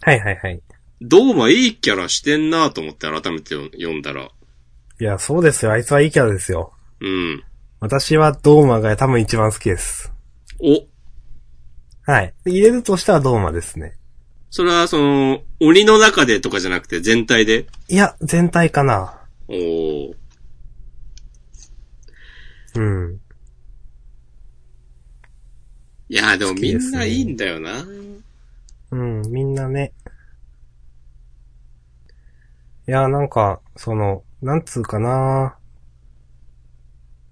[0.00, 0.62] はいはいはい。
[1.04, 4.30] ドーマいいキャラしてんなと思って改めて読んだら、
[5.00, 5.72] いや、そうですよ。
[5.72, 6.72] あいつはいいキャラですよ。
[7.00, 7.42] うん。
[7.80, 10.12] 私はドーマが多分一番好きです。
[10.60, 10.86] お、
[12.10, 12.32] はい。
[12.46, 13.96] 入れるとしたらドーマですね。
[14.50, 17.66] それはその、鬼の中でとかじゃなくて全体で？
[17.88, 19.18] いや、全体かな。
[19.48, 20.14] おー。
[22.76, 23.20] うん。
[26.08, 27.84] いや、でもみんないいんだよな。
[28.90, 29.92] うん、みんなね。
[32.88, 35.56] いや、なんか、その、なんつうかな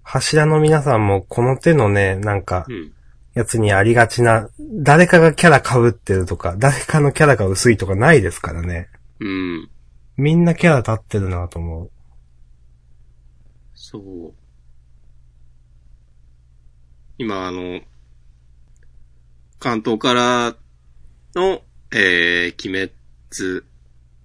[0.03, 2.93] 柱の皆さんもこの手のね、なんかう、ん。
[3.33, 8.89] やつにありがちな、誰かがキャラ被ってるとか、誰かのキャラが薄いとかないですからね。
[9.19, 9.69] うん。
[10.17, 11.91] みんなキャラ立ってるなと思う。
[13.73, 14.33] そう。
[17.17, 17.81] 今、あの、
[19.59, 20.55] 関東から
[21.35, 22.91] の、えー、鬼
[23.31, 23.65] 滅、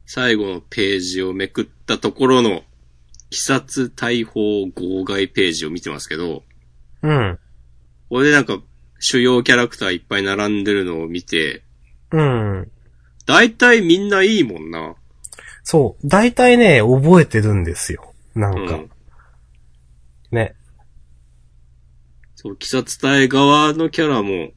[0.06, 2.64] 最後のページをめくったところの、鬼
[3.32, 6.44] 殺大砲号外ページを見てますけど、
[7.02, 7.38] うん。
[8.08, 8.60] これでなんか、
[9.00, 11.64] 主要キャラクターいっぱい並んでるのを見て、
[12.12, 12.70] うん。
[13.26, 14.94] 大体みんないいもんな。
[15.64, 16.08] そう。
[16.08, 18.14] 大体ね、覚えてるんですよ。
[18.36, 18.90] なうんか、ん。
[20.30, 20.54] ね。
[22.36, 24.50] そう、鬼殺隊側のキャラも、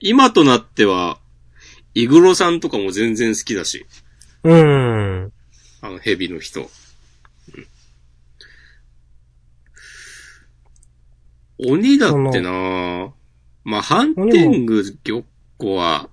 [0.00, 1.18] 今となっては、
[1.92, 3.86] イグロさんとかも全然好きだし、
[4.44, 5.32] うん。
[5.80, 6.60] あの蛇の人。
[6.60, 6.68] うん
[11.58, 13.12] 鬼だってな
[13.62, 15.22] まあ、ハンティング玉
[15.56, 16.10] 子は、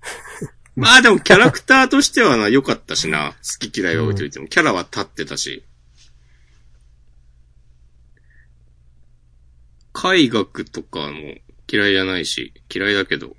[0.74, 3.36] まあでもキャラクターとしてはな、良かったしな。
[3.42, 5.64] 好き嫌いは置いといても、キャラは立ってたし。
[9.92, 11.34] 海学とかも
[11.70, 13.36] 嫌いじゃないし、嫌いだけど。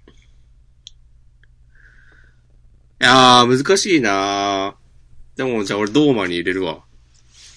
[3.02, 4.76] いやー、難しいな
[5.36, 6.84] でも、じゃあ俺ドーマに入れるわ。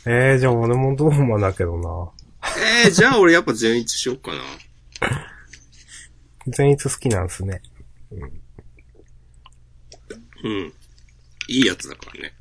[0.07, 2.11] えー、じゃあ俺もドーマだけどな。
[2.87, 4.41] えー、じゃあ俺やっぱ全一しようかな。
[6.49, 7.61] 全員好きなんすね。
[10.43, 10.73] うん。
[11.49, 12.35] いいやつだからね。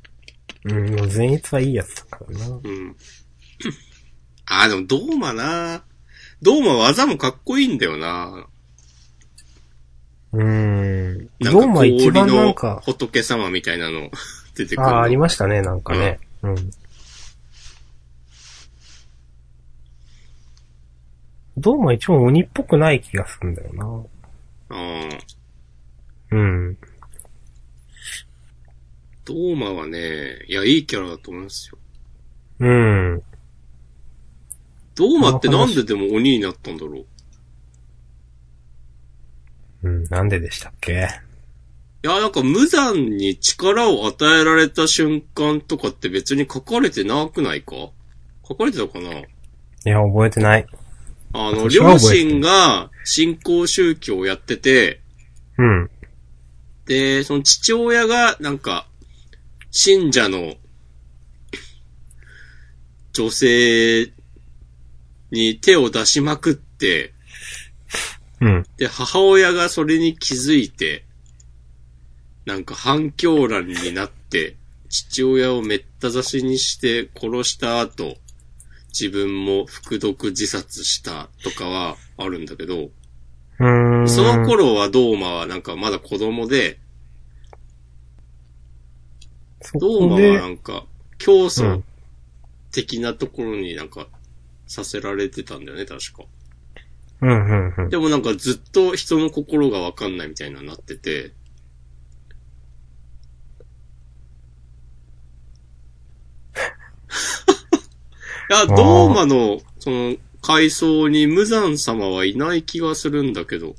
[0.64, 2.46] うん、もう全員はいいやつだからな。
[2.46, 2.96] うん。
[4.46, 5.84] あー、でもドーマな
[6.40, 8.46] ドーマ技もかっこいいんだよな
[10.34, 11.30] うーん。
[11.40, 14.10] なんか仏様みたいなの
[14.56, 14.94] 出てくるの。
[14.96, 16.18] ああ、ありましたね、なんかね。
[16.42, 16.70] うん。
[21.56, 23.84] ドーマ一番鬼っぽくない気がするんだよな。
[24.70, 25.20] あー
[26.32, 26.78] うん。
[29.24, 31.78] ドーマはね、いや、いいキャラだと思いますよ。
[32.58, 33.22] うん。
[34.96, 37.06] ドーマってなんででも鬼になったんだろう
[39.84, 40.92] うん、なんででしたっけ？
[40.92, 47.90] いや、なんか無残に力を与えられた瞬間とかって別に書かれてなくないか？
[48.46, 49.10] 書かれてたかな？
[49.20, 49.24] い
[49.84, 50.66] や、覚えてない。
[51.32, 55.00] あの、両親が信仰宗教をやってて、
[55.56, 55.90] うん。
[56.86, 58.86] で、その父親がなんか、
[59.70, 60.54] 信者の
[63.14, 64.12] 女性
[65.30, 67.13] に手を出しまくって、
[68.44, 68.64] うん。
[68.76, 71.06] で、母親がそれに気づいて、
[72.44, 74.56] なんか反響乱になって、
[74.90, 78.16] 父親をめった刺しにして殺した後、
[78.88, 82.90] 自分も服毒自殺したとかはあるんだけど。
[84.06, 86.78] その頃はドーマはなんかまだ子供で、
[89.62, 90.84] そドーマはなんか
[91.16, 91.84] 競う争ん。
[92.72, 94.08] 的なところになんか
[94.66, 96.24] させられてたんだよね、確か。
[97.24, 97.88] うん、うん、うん。
[97.88, 101.32] でもなんかずっと人の心がわかんないみたいななってて、
[108.50, 113.74] いや、ドーマの、その、階層に無惨様はいない気がするんだけど。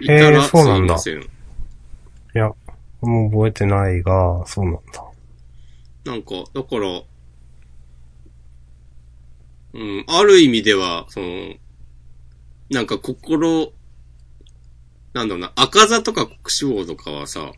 [0.00, 0.94] いたへらーそうなんだ。
[0.94, 0.98] い
[2.38, 2.52] や、
[3.00, 5.04] もう覚えてないが、そうなんだ。
[6.04, 7.02] なんか、だから、
[9.72, 11.54] うん、ある意味では、その、
[12.70, 13.72] なんか心、
[15.12, 17.52] なんだろうな、赤座とか黒死亡とかはさ、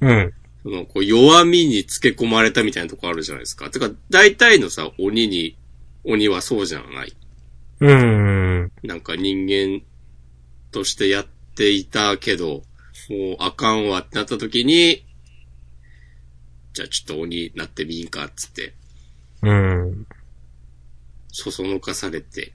[0.00, 0.32] うん。
[0.62, 3.70] そのこう弱みにつけ込まれたみたいなとこあるじゃないですか。
[3.70, 5.56] てか、大体のさ、鬼に、
[6.04, 7.12] 鬼はそうじゃない。
[7.80, 8.72] うーん。
[8.82, 9.84] なんか人間
[10.70, 12.62] としてやっていたけど、
[13.10, 15.04] もうあかんわってなった時に、
[16.72, 18.74] じゃあちょっと鬼になってみんかっつって、
[19.42, 20.06] うん。
[21.28, 22.52] そそのかされて、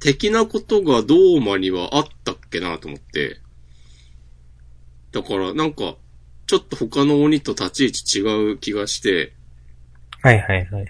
[0.00, 3.40] 的なことがドーマにはあったっけなと思って、
[5.12, 5.96] だからなんか、
[6.46, 9.32] ちょっと他の鬼と立ち位置違う気がして、
[10.22, 10.86] はいはいはいはい。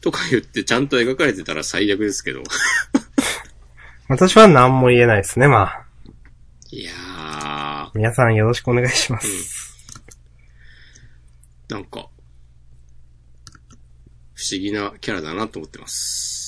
[0.00, 2.42] とか言ってちゃんと描かれてたら最悪ですけど。
[4.08, 5.86] 私は何も言えないですね、まあ。
[6.70, 9.28] いやー、皆さんよろしくお願いします。
[11.68, 12.08] なんか、
[14.34, 16.41] 不思議なキャラだなと思ってます。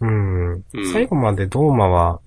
[0.00, 0.52] うん。
[0.54, 2.20] うん最後までドーマは、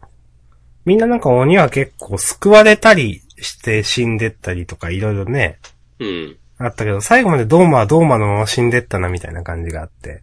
[0.86, 5.60] みんななんか鬼は結構救われたりして死んでったりとかいろいろね、
[6.00, 6.38] うん。
[6.58, 10.22] あったけど、最後までドーマはドーマのまま死んでったなみたいな感じがあって。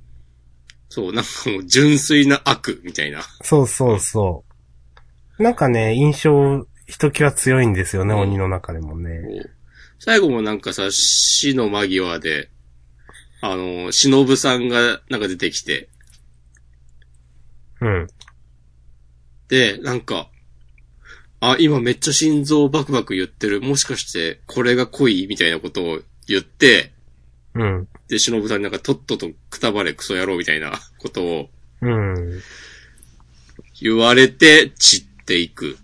[0.89, 3.23] そう、なんかもう純粋な悪みたいな。
[3.43, 4.45] そうそうそ
[5.39, 5.43] う。
[5.43, 9.21] なんかね、印象、ひときわ強いんですよね、うん鬼の中でもね。
[9.99, 12.51] 最後もなんかさ、死の間際で、
[13.41, 15.89] あの、忍さんがなんか出てきて、
[17.81, 18.07] うん。
[19.49, 20.29] で、なんか、
[21.41, 23.61] あ、今めっちゃ心臓バクバク言ってる。
[23.61, 26.93] もしかして、これが恋みたいなことを言って、
[27.55, 27.89] うん。
[28.09, 31.51] で、忍さんになんかとっととくたばれクソ野郎みたいなことを
[31.81, 32.41] うん。
[33.81, 35.79] 言われて散っていく。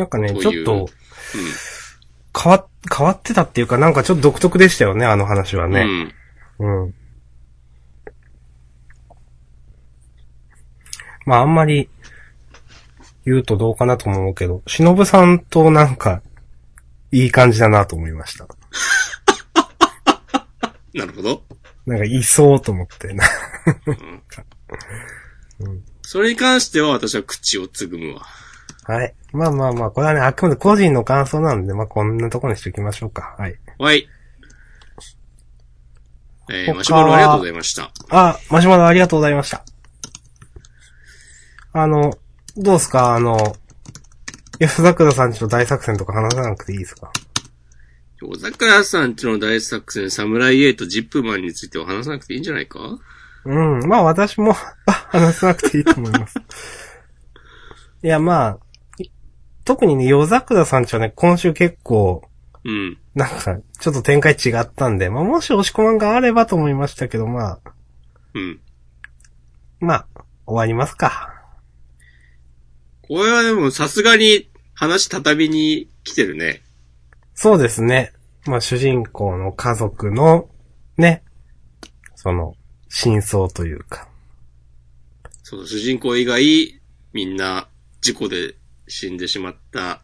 [0.00, 0.88] なんかね、というちょっと、うん。
[2.40, 2.66] 変わ、
[2.96, 5.84] 変わってたっていうか、なんかちょっと独特でしたよね、あの話はね。
[6.58, 6.84] うん。
[6.84, 6.94] うん。
[11.30, 11.88] まああんまり
[13.24, 16.22] 言うとどうかなとも思うけど、忍さんとなんか、
[17.12, 18.48] いい感じだなと思いました。
[20.92, 21.44] なるほど。
[21.86, 23.22] なんかいそうと思ってな。
[26.02, 28.26] それに関しては私は口をつぐむわ。
[28.82, 29.14] はい。
[29.32, 33.36] まあまあまあ、これはね、あくまで個人の感想なんで、まあこんなところにしておきましょうか。
[33.38, 33.56] はい。
[33.78, 34.08] はい。
[36.50, 37.92] えー、他マシュマロありがとうございました。
[38.08, 39.64] あ、マシュマロありがとうございました。
[41.72, 42.12] あの、
[42.56, 43.14] どうすか？
[43.14, 43.54] あの、
[44.58, 47.12] 安桜さんちの大作戦とか話さなくていいですか？
[48.20, 52.98] 小桜さんちの大作戦、サムライエイト、ジップマンについては話さなくていいんじゃないか？
[53.44, 53.80] うん。
[53.88, 54.52] まあ私も
[54.86, 56.38] あ 話さなくていいと思います。
[58.02, 58.58] いやまあ、
[58.98, 59.10] い
[59.64, 62.28] 特にね、夜桜さんちはね、今週結構、
[62.64, 62.98] うん。
[63.14, 67.58] なんか、ちょっと展開違ったんで、まあもし押し込まんがあればと思いましたけど、まあ、
[68.34, 68.60] うん。
[69.80, 70.06] まあ、
[70.46, 71.29] 終わりますか。
[73.10, 76.62] これはでもさすがに話畳に来てるね。
[77.34, 78.12] そうですね。
[78.46, 80.48] まあ主人公の家族の、
[80.96, 81.24] ね、
[82.14, 82.54] その、
[82.88, 84.06] 真相というか。
[85.42, 86.80] そう、主人公以外、
[87.12, 87.66] みんな
[88.00, 88.54] 事故で
[88.86, 90.02] 死んでしまった。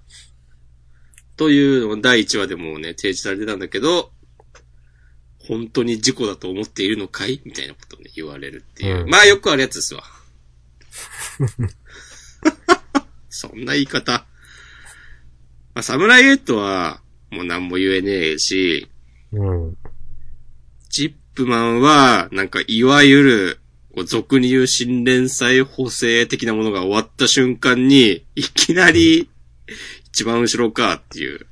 [1.36, 4.10] というのを第1話でもね、提示されてたんだけど、
[5.38, 7.40] 本当に事故だと思っているのかい？
[7.44, 9.02] みたいなことをね、言われるっていう。
[9.02, 10.02] うんまあよくあるやつですわ。
[13.36, 14.24] そんな言い方。
[15.74, 18.88] まあ、サムライエットは、もう何も言えねえし、
[19.32, 19.76] うん。
[20.88, 23.60] ジップマンは、なんか、いわゆる、
[23.94, 29.28] こう俗に言う新連載補正的なものが終わった瞬間に、いきなり、
[30.06, 31.46] 一番後ろかっていう。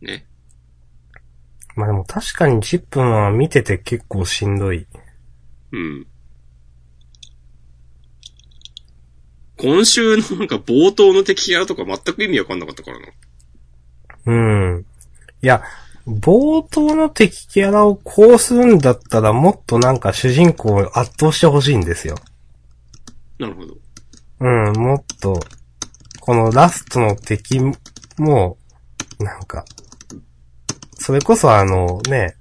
[0.00, 0.26] ね。
[1.76, 4.86] まあでも確かにジップマンは見てて結構しんどい。
[5.72, 6.06] うん。
[9.64, 13.06] 今週のなんか冒頭の敵キャラとか全く意味わかんなかったからな。
[14.26, 14.34] う
[14.76, 14.86] ん。
[15.40, 15.62] いや、
[16.06, 22.16] 冒頭の敵キャラをこうするんだったらもっとなんか主人公を圧倒してほしいんですよ。
[23.38, 23.74] なるほど。
[24.40, 25.40] うん、もっと、
[26.20, 27.58] このラストの敵
[28.18, 28.58] も、
[29.18, 29.64] なんか、
[30.98, 32.36] それこそあのね、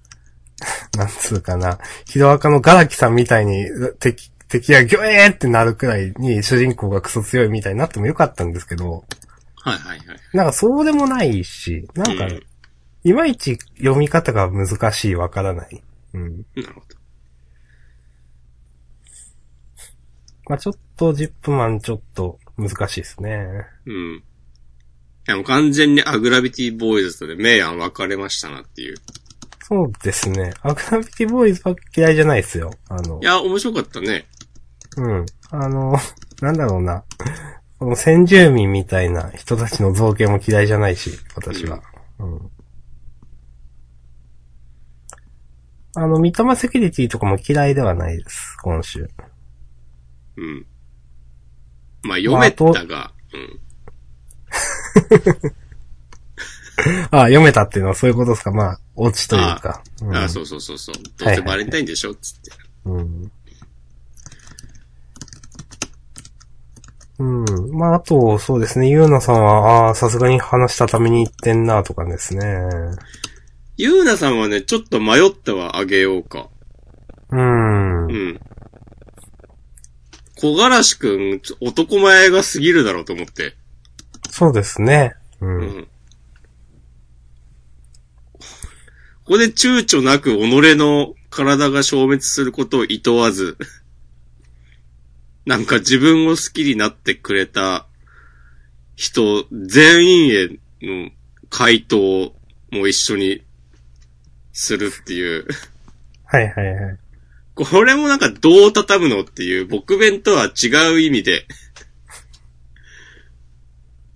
[0.97, 3.65] なんつうかな、ヒロアカのガラキさんみたいに
[4.01, 9.03] 敵、敵がギョエーってなるくらいに主人公がクソ強いみたいになってもよかったんですけど、
[9.55, 10.19] はいはいはい。
[10.34, 12.43] なんかそうでもないし、なんか、うん
[13.05, 15.84] いまいち読み方が難しい、わからない。
[16.13, 16.38] うん。
[16.55, 16.85] なるほど。
[20.47, 23.45] まあちょっとジップマンちょっと難しいですね。
[23.85, 24.15] うん。
[24.15, 24.21] い
[25.25, 28.95] やもう完全にアグラビティボーイズとで明暗分かれましたなっていう。
[29.63, 30.53] そうですね。
[30.61, 32.71] アグラビティボーイズは嫌いじゃないですよ。
[32.88, 34.27] あのい、や、面白かったね。
[34.98, 35.26] うん。
[35.49, 35.95] あの、
[36.41, 37.03] なんだろうな。
[37.80, 41.82] この先住民みたいな人たちの造形も嫌いじゃないし、私は。
[42.20, 42.52] うん。
[45.95, 49.10] あの、三笘セキュリティとかも嫌いではないです、今週。
[50.38, 50.65] うん。
[52.03, 53.60] まあ、読めたが、うん。
[57.11, 59.84] あ読めたっていうのはそういうことですかまあ、オチというか。
[60.02, 60.95] うんあそうそうそうそう。
[61.18, 62.52] どうせバレンタインでしょつって。
[62.86, 63.32] うん。
[67.19, 67.72] うん。
[67.72, 72.45] まあ、あと、そうですね、ゆうなさんは、ああ、さすがに話したために言ってんな、とかですね。
[73.77, 76.49] ゆうなさんはね、ちょっと迷ったわ、あげようか。
[77.30, 78.07] うんう。
[78.07, 78.40] ん。
[80.35, 83.56] 小柄しくん、男前が過ぎるだろうと思って。
[84.30, 85.15] そうですね。
[85.40, 85.45] う。
[85.45, 85.88] うんん。
[89.26, 93.57] ここで躊躇なく己の体が消滅することを厭わず、
[95.45, 97.86] なんか自分を好きになってくれた
[98.95, 100.49] 人全員へ
[100.82, 101.11] の
[101.49, 102.34] 回答
[102.72, 103.44] も一緒に
[104.53, 105.45] するっていう。
[106.26, 106.98] はいはいはい。
[107.56, 111.45] これもなんかどう畳むのっていう、僕弁とは違う意味で。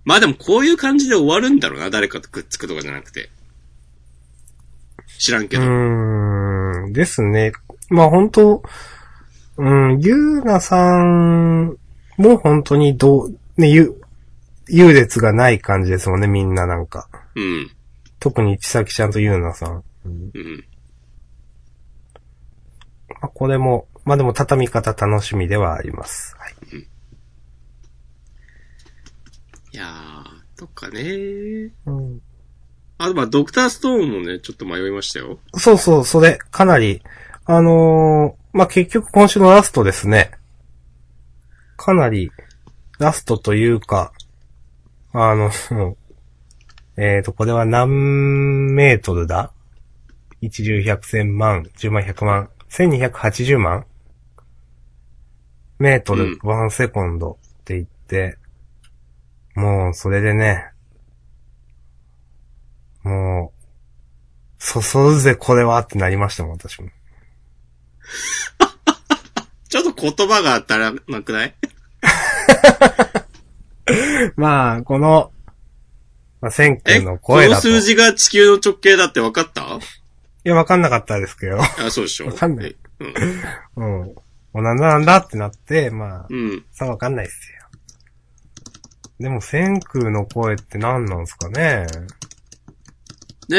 [0.04, 3.30] まあでもこういう感じで終わるんだろうな、誰かとくっつくとかじゃなくて。
[5.18, 5.66] 知らんけうど。
[5.66, 6.92] ーん。
[6.92, 7.52] ですね。
[7.90, 8.62] まあ本当
[9.58, 11.76] うん、ゆうなさん
[12.16, 14.00] も本当にどう、ね、ゆ、
[14.68, 17.08] 優劣がない感じですもんね、みんななんか。
[17.34, 17.70] うん。
[18.20, 19.82] 特にちさきちゃんとゆうなさん。
[20.04, 20.64] うんうん。
[23.20, 26.36] まあ、これも、まあでも畳み方楽しみではあります。
[26.38, 26.54] はい。
[29.72, 32.20] いやー、とかねうん、
[32.96, 35.40] あとまあドクターストーンもね、ちょっと迷いましたよ。
[35.56, 37.02] そうそう、それ、かなり、
[37.44, 40.30] あのーまあ、結局今週のラストですね。
[41.76, 42.30] かなり、
[42.98, 44.12] ラストというか、
[45.12, 45.50] あの、
[46.96, 49.52] えーと、これは何メートルだ？
[50.40, 53.86] 一十百千万、十万百万、千二百八十万？
[55.78, 58.36] メートルうん、ワンセコンドって言って、
[59.54, 60.72] もう、それでね、
[63.02, 63.64] もう、
[64.58, 66.88] そそるぜ、これはってなりましたもん、私も。
[69.68, 71.54] ちょっと言葉が足らなくない？
[74.36, 75.32] まあ、この、
[76.40, 77.68] まあ、千え、空のこの声だと。
[77.68, 79.78] い数字が地球の直径だって分かった？
[80.44, 81.60] や、わかんなかったですけど。
[81.60, 82.26] あ、そうでしょ。
[82.26, 83.04] わかんないえ。
[83.76, 84.00] うん。
[84.00, 84.14] うん。
[84.54, 86.64] おなんだなんだってなって、まあ、うん。
[86.72, 87.58] さ、わかんないっすよ。
[89.20, 91.86] でも、千空の声って何なんすかね？
[93.48, 93.58] ね。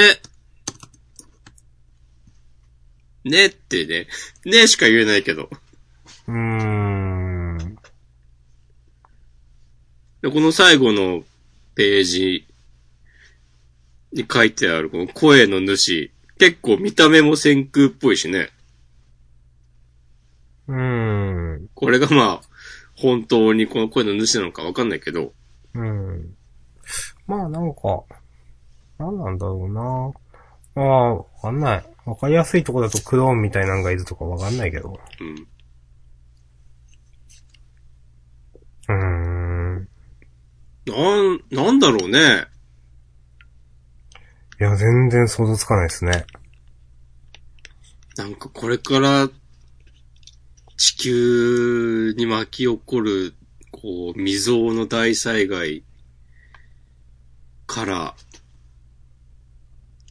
[3.23, 4.07] ねってね。
[4.45, 5.49] ねしか言えないけど。
[6.27, 7.77] うーん。
[10.21, 11.23] でこの最後の
[11.75, 12.47] ページ
[14.11, 18.49] に書いてあるこの声の主、結構見た目も先空っぽいしね。
[20.67, 21.69] うーん。
[21.73, 22.41] これがまあ、
[22.95, 25.33] 本当にこの声の主なのかわかんないけど。
[25.73, 26.35] うん。
[27.27, 28.03] まあ、なんか、
[28.97, 30.13] 何なんだろ
[30.75, 31.85] うなああ、わかんない。
[32.05, 34.99] わかりやすいとこだとクローンみたいなのがいるとかわかんないけど。
[35.19, 35.47] うん。
[38.87, 39.89] うーん。
[40.85, 42.45] なん、なんだろうね。
[44.59, 46.25] いや、全然想像つかないですね。
[48.17, 49.29] なんかこれから、
[50.75, 53.35] 地球に巻き起こる、
[53.71, 55.83] こう、未曾有の大災害
[57.67, 58.15] から、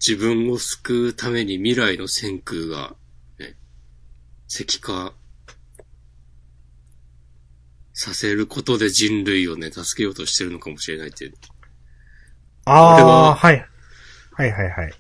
[0.00, 2.94] 自分を救うために未来の先空が、
[3.38, 3.56] ね、
[4.48, 5.12] 石化
[7.92, 11.34] させることで人類をね、助けようとしてるのかもしれないっていう。
[12.64, 12.72] あ
[13.30, 13.66] あ、はい。
[14.32, 14.92] はいはいはい。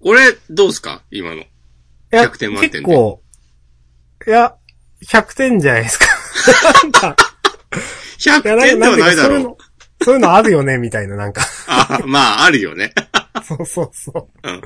[0.00, 1.02] これ、どうすか？
[1.10, 1.40] 今の。
[1.40, 1.46] い
[2.12, 3.22] や、100点満点で結構、
[4.26, 4.54] いや、
[5.04, 6.06] 100点じゃないですか。
[6.82, 7.16] なんか、
[8.20, 9.40] 100いや、なん点ではないだろう。
[9.40, 9.58] そういうの、
[10.04, 11.42] そういうのあるよね、みたいな、なんか。
[11.66, 12.92] あ、まあ、あるよね。
[13.44, 14.62] そうそうそうん。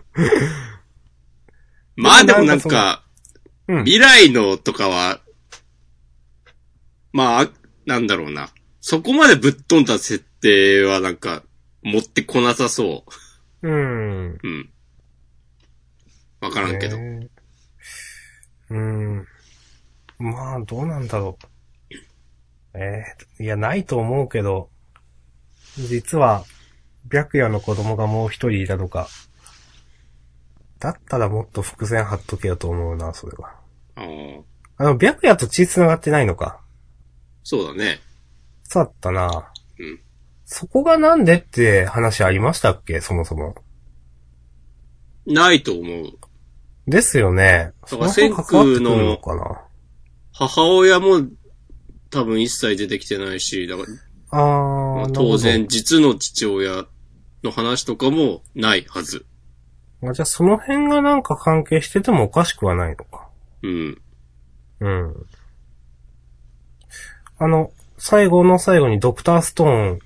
[1.96, 3.04] まあでもなんか、
[3.68, 3.74] う。
[3.74, 3.84] うん。
[3.84, 5.20] 未来のとかは、
[7.12, 7.50] まあ、
[7.86, 8.50] なんだろうな。
[8.80, 11.42] そこまでぶっ飛んだ設定はなんか、
[11.82, 13.04] 持ってこなさそ
[13.62, 14.32] うん。
[14.32, 14.38] う。
[14.42, 14.70] うん。
[16.40, 16.96] わからんけど。
[16.96, 17.28] ね
[18.70, 19.26] うん。
[20.18, 21.46] まあ、どうなんだろう。
[22.74, 24.70] えー、いや、ないと思うけど、
[25.76, 26.44] 実は、
[27.10, 29.08] 白夜の子供がもう一人いたとか。
[30.78, 33.54] だったらもっと伏線張っとけよと思うな、それは。
[33.94, 34.42] あー
[34.78, 36.60] あの、白夜と血繋がってないのか。
[37.44, 38.00] そうだね。
[38.64, 39.52] そうだったな。
[39.78, 40.00] うん。
[40.44, 43.54] そこがなんでって話ありましたっけそもそも。
[45.26, 46.18] ないと思う。
[46.88, 47.72] ですよね。
[47.82, 49.62] だからその辺関わってくるのかな。
[50.32, 51.28] 母親も
[52.10, 53.88] 多分一切出てきてないし、だから、
[54.32, 55.68] あー、なるほど当然。
[55.68, 56.86] 実の父親
[57.44, 59.26] の話とかもないはず。
[60.02, 63.28] あじゃあその辺がなんか関係しててもおかしくはないのか。
[63.62, 64.02] うん。
[64.80, 65.26] うん。
[67.38, 69.98] あの、最後の最後にドクターストーン、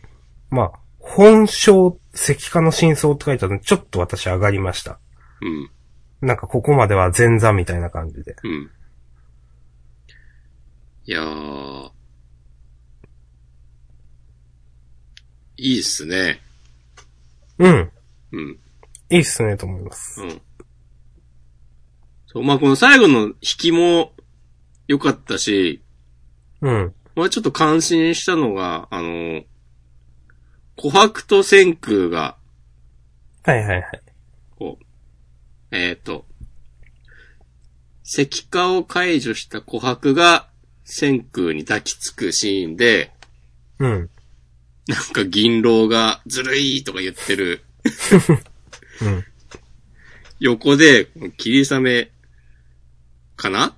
[0.51, 4.99] まあ、本性石化の真相って書いてあるのでちょっと私上がりました。
[5.41, 5.71] うん。
[6.21, 8.37] なんかここまでは前座みたいな感じで。
[8.43, 8.71] うん。
[11.05, 11.96] いやー。
[15.57, 16.41] いいっすね。
[17.59, 17.91] うん。
[18.33, 18.59] うん。
[19.11, 20.21] いいっすね、と思います。
[20.21, 20.41] うん。
[22.27, 24.13] そう、まあ、この最後の引きも
[24.89, 25.83] 良かったし、
[26.61, 26.95] うん。
[27.15, 29.09] まあ、ちょっと感心したのが、あの、
[30.77, 32.37] 琥珀と千空が、
[33.45, 34.03] はいはいはい。
[34.59, 34.85] こう、
[35.77, 36.27] えっ、と、
[38.05, 40.49] 石化を解除した琥珀が
[40.85, 43.13] 千空に抱きつくシーンで、
[43.79, 44.11] うん。
[44.87, 47.63] なんか銀狼がずるいとか言ってる
[49.03, 49.25] うん。
[50.39, 52.11] 横で、霧雨
[53.37, 53.75] かな？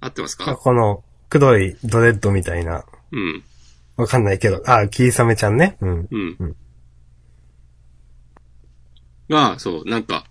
[0.00, 0.56] 合ってますあか？
[0.56, 3.44] この、黒いドレッドみたいな、うん。
[3.96, 5.76] わかんないけど、あ、キリサメちゃんね。
[5.80, 6.08] うん。
[6.10, 6.36] うん。
[6.38, 6.56] うん
[9.28, 10.24] が、そう、なんか、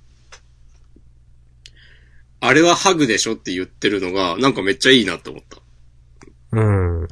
[2.39, 5.57] あれはハグでしょって言ってるのが、なんかめっちゃいいなって思った。
[6.53, 7.07] うん。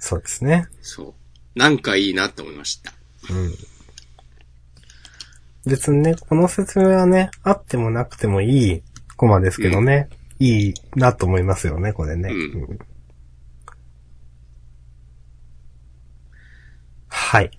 [0.00, 0.66] そうですね。
[0.80, 1.14] そ
[1.54, 1.58] う。
[1.58, 2.92] なんかいいなって思いました。
[3.30, 3.54] うん。
[5.66, 8.82] 別にね、この説明はね、あってもなくてもいい
[9.16, 10.08] コマですけどね。
[10.38, 12.30] いいなと思いますよね、これね。
[12.30, 12.78] うん
[17.12, 17.50] はい。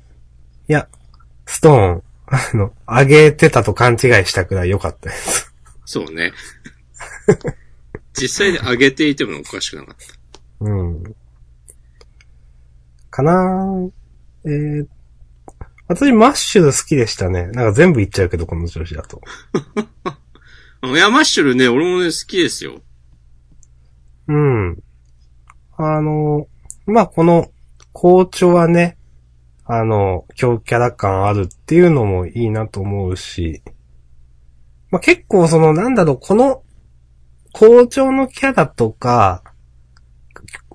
[0.68, 0.88] いや、
[1.45, 5.53] ストーン、あの、上げてたと勘違いしたくらい良かったです。
[5.85, 6.34] そうね。
[8.13, 10.65] 実際に上げていてもおかしくなかった。
[10.65, 11.15] うん。
[13.12, 13.92] かなー
[14.46, 14.88] えー、
[15.88, 17.48] 私マッシュル好きでしたね。
[17.48, 19.22] なんか全部言っちゃうけど、この調子だと。
[20.82, 22.82] あの、ヤマッシュルね、俺もね、好きですよ。
[24.28, 24.84] うん。
[25.78, 26.48] あの、
[26.88, 27.52] まあ、この、
[27.92, 28.98] 校長はね、
[29.66, 33.62] あの、強キャラ感あるっていうのもいいなと思うし、
[34.90, 36.64] まあ、結構その、なんだろう、この、
[37.54, 39.44] 校長のキャラとか、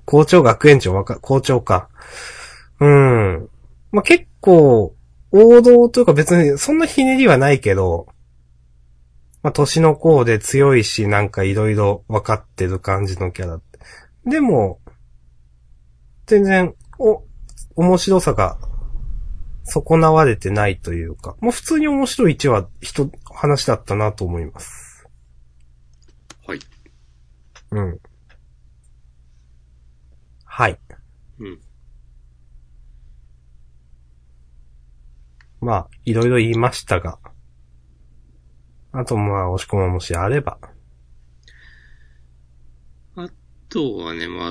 [0.07, 1.91] 校長学園長わか、校長か。
[2.81, 3.49] うん。
[3.93, 4.95] まあ、結構、
[5.33, 8.07] 王道というか別にそんなひねりはないけど、
[9.43, 13.61] まあ、年の子で強いし、なんかいろいろ分かってる感じのキャラ。
[14.25, 14.81] でも、
[16.27, 17.23] 全然、お、
[17.75, 18.59] 面白さが、
[19.65, 25.07] 損なわれてないというか、もう普通に面白い一話、人、話だったなと思います。
[26.47, 26.61] はい。
[27.73, 28.01] うん。
[30.57, 30.79] はい。
[31.39, 31.61] うん。
[35.61, 37.19] まあ、いろいろ言いましたが。
[38.91, 40.59] あとまあ、押し込まもしあれば。
[43.17, 43.29] あ
[43.69, 44.51] とはね、まあ、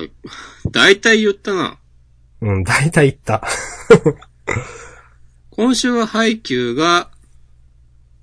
[0.70, 1.80] 大体言ったな。
[2.40, 3.42] うん、大体言った。
[5.50, 7.10] 今週はハイキューが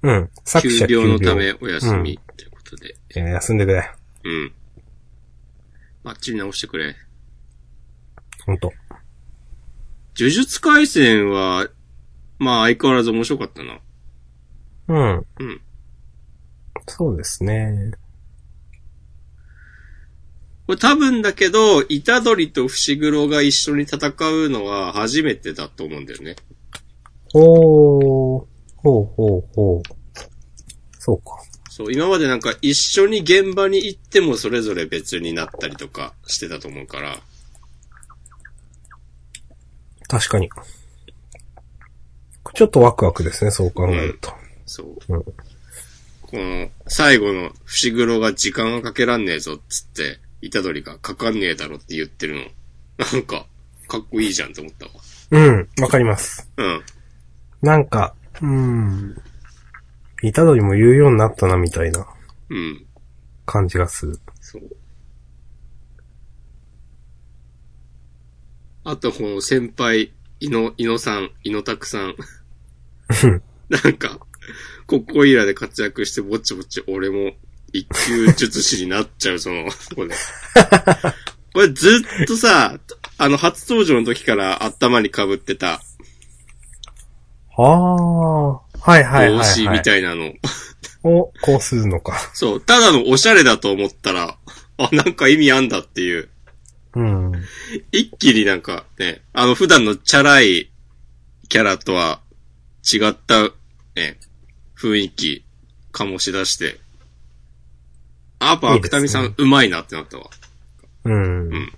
[0.04, 0.30] うん。
[0.46, 2.96] 作者休病のため休お休みということで。
[3.10, 3.92] 病いや休んでくれ。
[4.24, 4.54] うん。
[6.06, 6.96] バッチリ直してくれ。
[8.46, 8.72] ほんと。
[10.18, 11.68] 呪術回戦は、
[12.40, 13.80] まあ相変わらず面白かったな。
[14.88, 15.26] うん。
[15.40, 15.62] うん。
[16.88, 17.92] そうですね。
[20.66, 26.36] これ多分だけど、虎杖と伏黒が一緒に戦うのは初めてだと思うんだよね。
[27.32, 28.46] ほー。
[28.78, 29.82] ほうほうほう。
[31.00, 31.32] そうか。
[31.70, 37.20] そう、今までなんか一緒に現場に行ってもそれぞれ別になったりとかしてたと思うから。
[40.14, 40.48] 確かに。
[42.54, 44.32] ちょっとワクワクですね、そう考えると。
[44.68, 44.96] そう。
[45.10, 45.24] うん
[46.22, 50.20] この、最後の伏黒が時間がかけらんねえぞっつって、
[50.52, 52.42] 虎杖がかかんねえだろって言ってるの。
[53.12, 53.46] なんか、
[53.88, 54.92] かっこいいじゃんって思ったわ。
[55.32, 56.50] うん、わかります。
[56.58, 56.82] うん。
[57.62, 59.16] なんか、うん。
[60.24, 62.08] イタドリも言うようになったな、みたいな
[62.50, 62.86] うん。
[63.46, 64.20] 感じがする。
[64.42, 64.64] そう。
[68.84, 72.16] あと、この先輩、いの、いのさん、いのたくさん。
[73.70, 74.20] なんか、
[74.88, 77.32] ここいらで活躍してぼちぼち俺も
[77.72, 80.16] 一級術師になっちゃう、その、ここで。
[81.54, 82.80] これずっとさ、
[83.18, 85.82] あの、初登場の時から頭に被ってた
[87.56, 88.52] ああ。
[88.52, 89.38] はいはいはい、はい。
[89.38, 90.34] 帽子みたいなの。
[91.04, 92.18] を、こうするのか。
[92.34, 94.38] そう、ただのおしゃれだと思ったら、
[94.78, 96.30] あ、なんか意味あんだっていう。
[96.96, 97.32] うん。
[97.92, 100.70] 一気になんかね、あの普段のチャラい
[101.50, 102.20] キャラとは
[102.84, 103.44] 違った
[103.96, 104.18] ね、
[104.78, 105.44] 雰囲気
[105.92, 106.80] 醸し出して、
[108.40, 110.30] あやっぱいいですね芥見さんうまいなってなったわ。
[111.06, 111.50] うん。
[111.50, 111.74] ん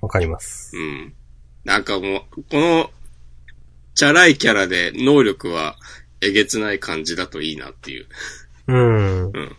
[0.00, 0.76] わかります。
[0.76, 1.14] うん。
[1.64, 2.90] なんかもう、この、
[3.94, 5.76] チャラいキャラで能力は
[6.20, 8.06] えげつない感じだといいなっていう。
[8.66, 9.24] うん。
[9.26, 9.56] うん。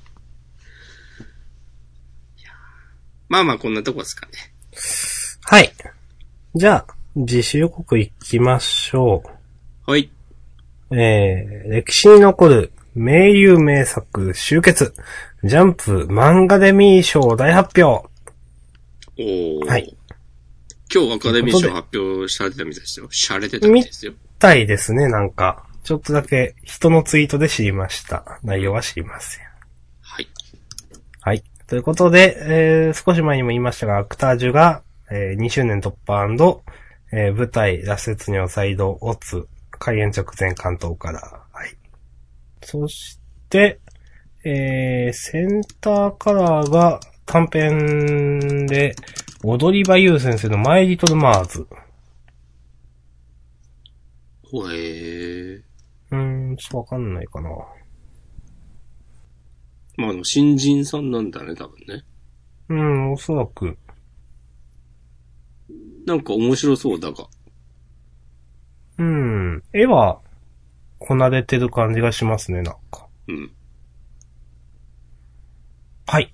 [3.29, 4.33] まあまあこんなとこですかね。
[5.43, 5.71] はい。
[6.55, 9.23] じゃあ、自主予告行きましょ
[9.85, 10.09] はい。
[10.89, 10.97] う。
[10.97, 14.93] えー、歴史に残る名優名作集結。
[15.43, 18.07] ジャンプ漫画デミー賞大発表。
[19.17, 19.67] おー。
[19.67, 19.95] はい。
[20.93, 23.07] 今日アカデミー賞発表されてたみたいですよ。
[23.11, 24.13] しゃれてたみたいですよ。
[24.39, 25.65] たいですね、なんか。
[25.83, 28.39] ちょっとだけ人のツイートで知りました。
[28.43, 29.45] 内容は知りません。
[30.01, 30.27] はい。
[31.21, 31.43] はい。
[31.67, 36.61] ということで、えー、少し前にも言いましたが、アクタージュが、えー、2周年突破
[37.11, 41.19] えー、舞台、ラスツニョサイド、オツ、開演直前関東から。
[41.51, 41.75] はい。
[42.61, 43.19] そし
[43.49, 43.79] て、
[44.43, 48.95] えー、センターカラーが短編で、
[49.43, 51.67] 踊り場優先生のマイリトルマーズ。
[54.51, 55.61] ほえー。
[56.11, 57.49] うーん、ちょっとわかんないかな。
[59.97, 62.03] まあ、あの、新人さんなんだね、多分ね。
[62.69, 63.77] うん、おそらく。
[66.05, 67.27] なんか面白そうだが。
[68.97, 69.63] うん。
[69.73, 70.21] 絵は、
[70.99, 73.07] こなれてる感じがしますね、なんか。
[73.27, 73.51] うん。
[76.07, 76.33] はい。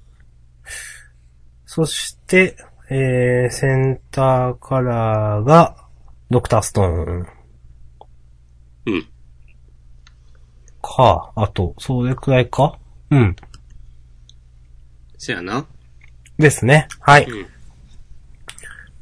[1.66, 2.58] そして、
[2.90, 5.78] えー、センターカラーが、
[6.30, 7.28] ドクターストーン。
[8.88, 9.08] うん。
[10.82, 12.78] か、あと、それくらいか？
[13.10, 13.36] うん。
[15.24, 15.68] せやな。
[16.40, 16.88] ですね。
[17.00, 17.26] はい。
[17.26, 17.48] うん。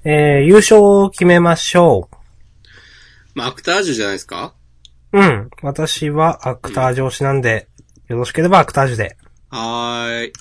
[0.04, 2.10] えー、優勝を決めましょ
[3.36, 4.54] まあ、アクタージュじゃないですか？
[5.14, 5.18] う。
[5.18, 5.50] うん。
[5.62, 7.70] 私はアクタージュ推しなんで、
[8.10, 9.16] よろしければアクタージュで。
[9.50, 10.34] はーい。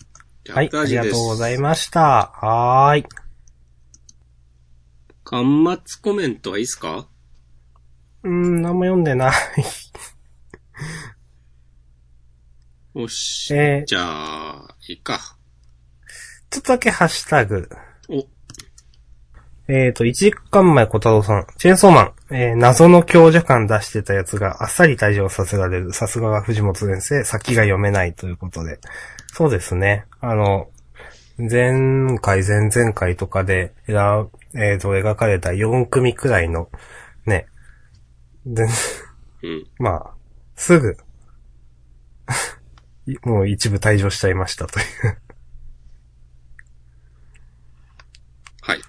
[0.51, 0.71] はい。
[0.73, 2.01] ありがとうございました。
[2.35, 3.05] はーい。
[5.25, 7.07] 端末コメントはいいっすか？
[8.25, 9.35] うーん、何も読んでない。
[12.95, 13.55] よし。
[13.55, 15.37] えーじゃあ、いいか。
[16.51, 17.69] ちょっとだけハッシュタグ。
[18.09, 18.27] お、
[19.69, 25.93] えっ、と、一時間前小太郎さん、チェーンソーマン、えー謎の強者感出してたやつがあっさり退場させられる。
[25.93, 28.81] さすがは藤本先生、先が読めないということで。
[29.33, 30.07] そうですね。
[30.20, 30.69] あの、
[31.39, 36.69] 前回、前々回とかで、えらえーと、描かれた4組くらいの、
[37.27, 37.47] ね。
[38.45, 38.66] で、
[39.43, 39.66] うん。
[39.79, 40.11] まあ、
[40.57, 40.97] すぐ、
[43.23, 44.87] もう一部退場しちゃいましたという。
[48.62, 48.81] はい。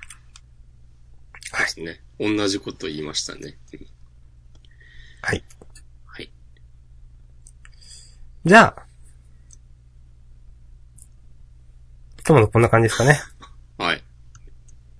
[1.75, 2.01] ですね。
[2.19, 3.57] 同じこと言いましたね。
[3.73, 3.87] うん
[5.21, 5.43] はい。
[6.05, 6.31] はい。
[8.45, 8.85] じゃあ、
[12.17, 13.19] ひとまずこんな感じですかね。
[13.77, 14.03] はい。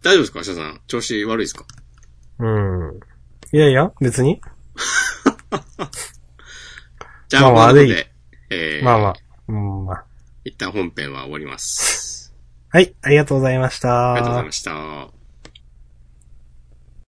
[0.04, 0.44] 大丈夫ですか？
[0.44, 0.82] シャさん。
[0.88, 1.66] 調子悪いですか？
[2.40, 3.00] うん。
[3.54, 4.42] いやいや、別に。
[7.30, 8.12] じゃあ、まあ悪いで、
[8.50, 9.16] えー、まあまあ。
[9.48, 10.04] うん、まあ。
[10.44, 12.34] 一旦本編は終わります。
[12.70, 14.14] はい、ありがとうございました。
[14.14, 15.19] ありがとうございました。